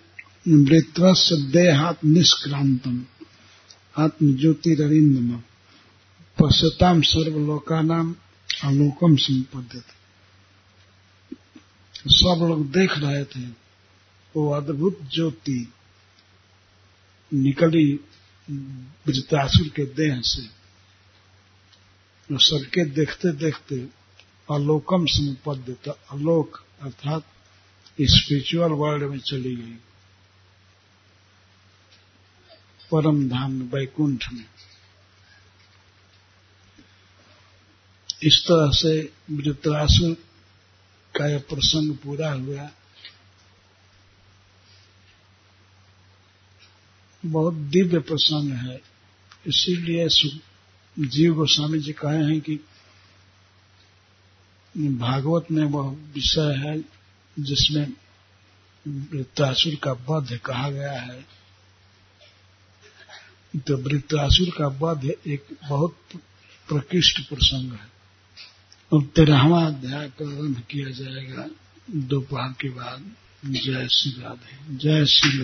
[0.64, 3.04] वृत्रस देहात निष्क्रांतम
[3.98, 5.36] आत्मज्योतिरिंदम
[6.42, 8.14] पश्यताम सर्वलोका नाम
[8.64, 9.84] आलोकम संपद्यत।
[12.06, 13.65] सब लोग देख रहे थे।
[14.36, 15.72] वो अद्भुत ज्योति
[17.34, 17.92] निकली
[19.06, 20.42] वृतासुर के देह से।
[22.30, 23.88] सबके देखते देखते
[24.54, 27.22] आलोकम संपद्यत अलोक अर्थात
[28.00, 29.78] स्पिरिचुअल वर्ल्ड में चली गई।
[32.92, 34.44] परम धाम में वैकुंठ में।
[38.22, 40.14] इस तरह से वृत्रासुर
[41.18, 42.70] का यह प्रसंग पूरा हुआ।
[47.24, 48.80] बहुत दिव्य प्रसंग है।
[49.46, 50.08] इसीलिए
[51.08, 52.60] जीव गोस्वामी जी कहे हैं कि
[54.78, 56.84] भागवत में वह विषय है
[57.42, 57.92] जिसमें
[58.88, 61.26] वृत्तासुर का वध कहा गया है।
[63.56, 65.96] तो वृत्तासुर का वध एक बहुत
[66.68, 67.96] प्रकृष्ट प्रसंग है।
[68.92, 71.46] और तेरहवा अध्याय प्रारंभ किया जाएगा।
[71.90, 73.12] दोपहर के बाद
[73.44, 75.38] जय श्री राधे। जय श्री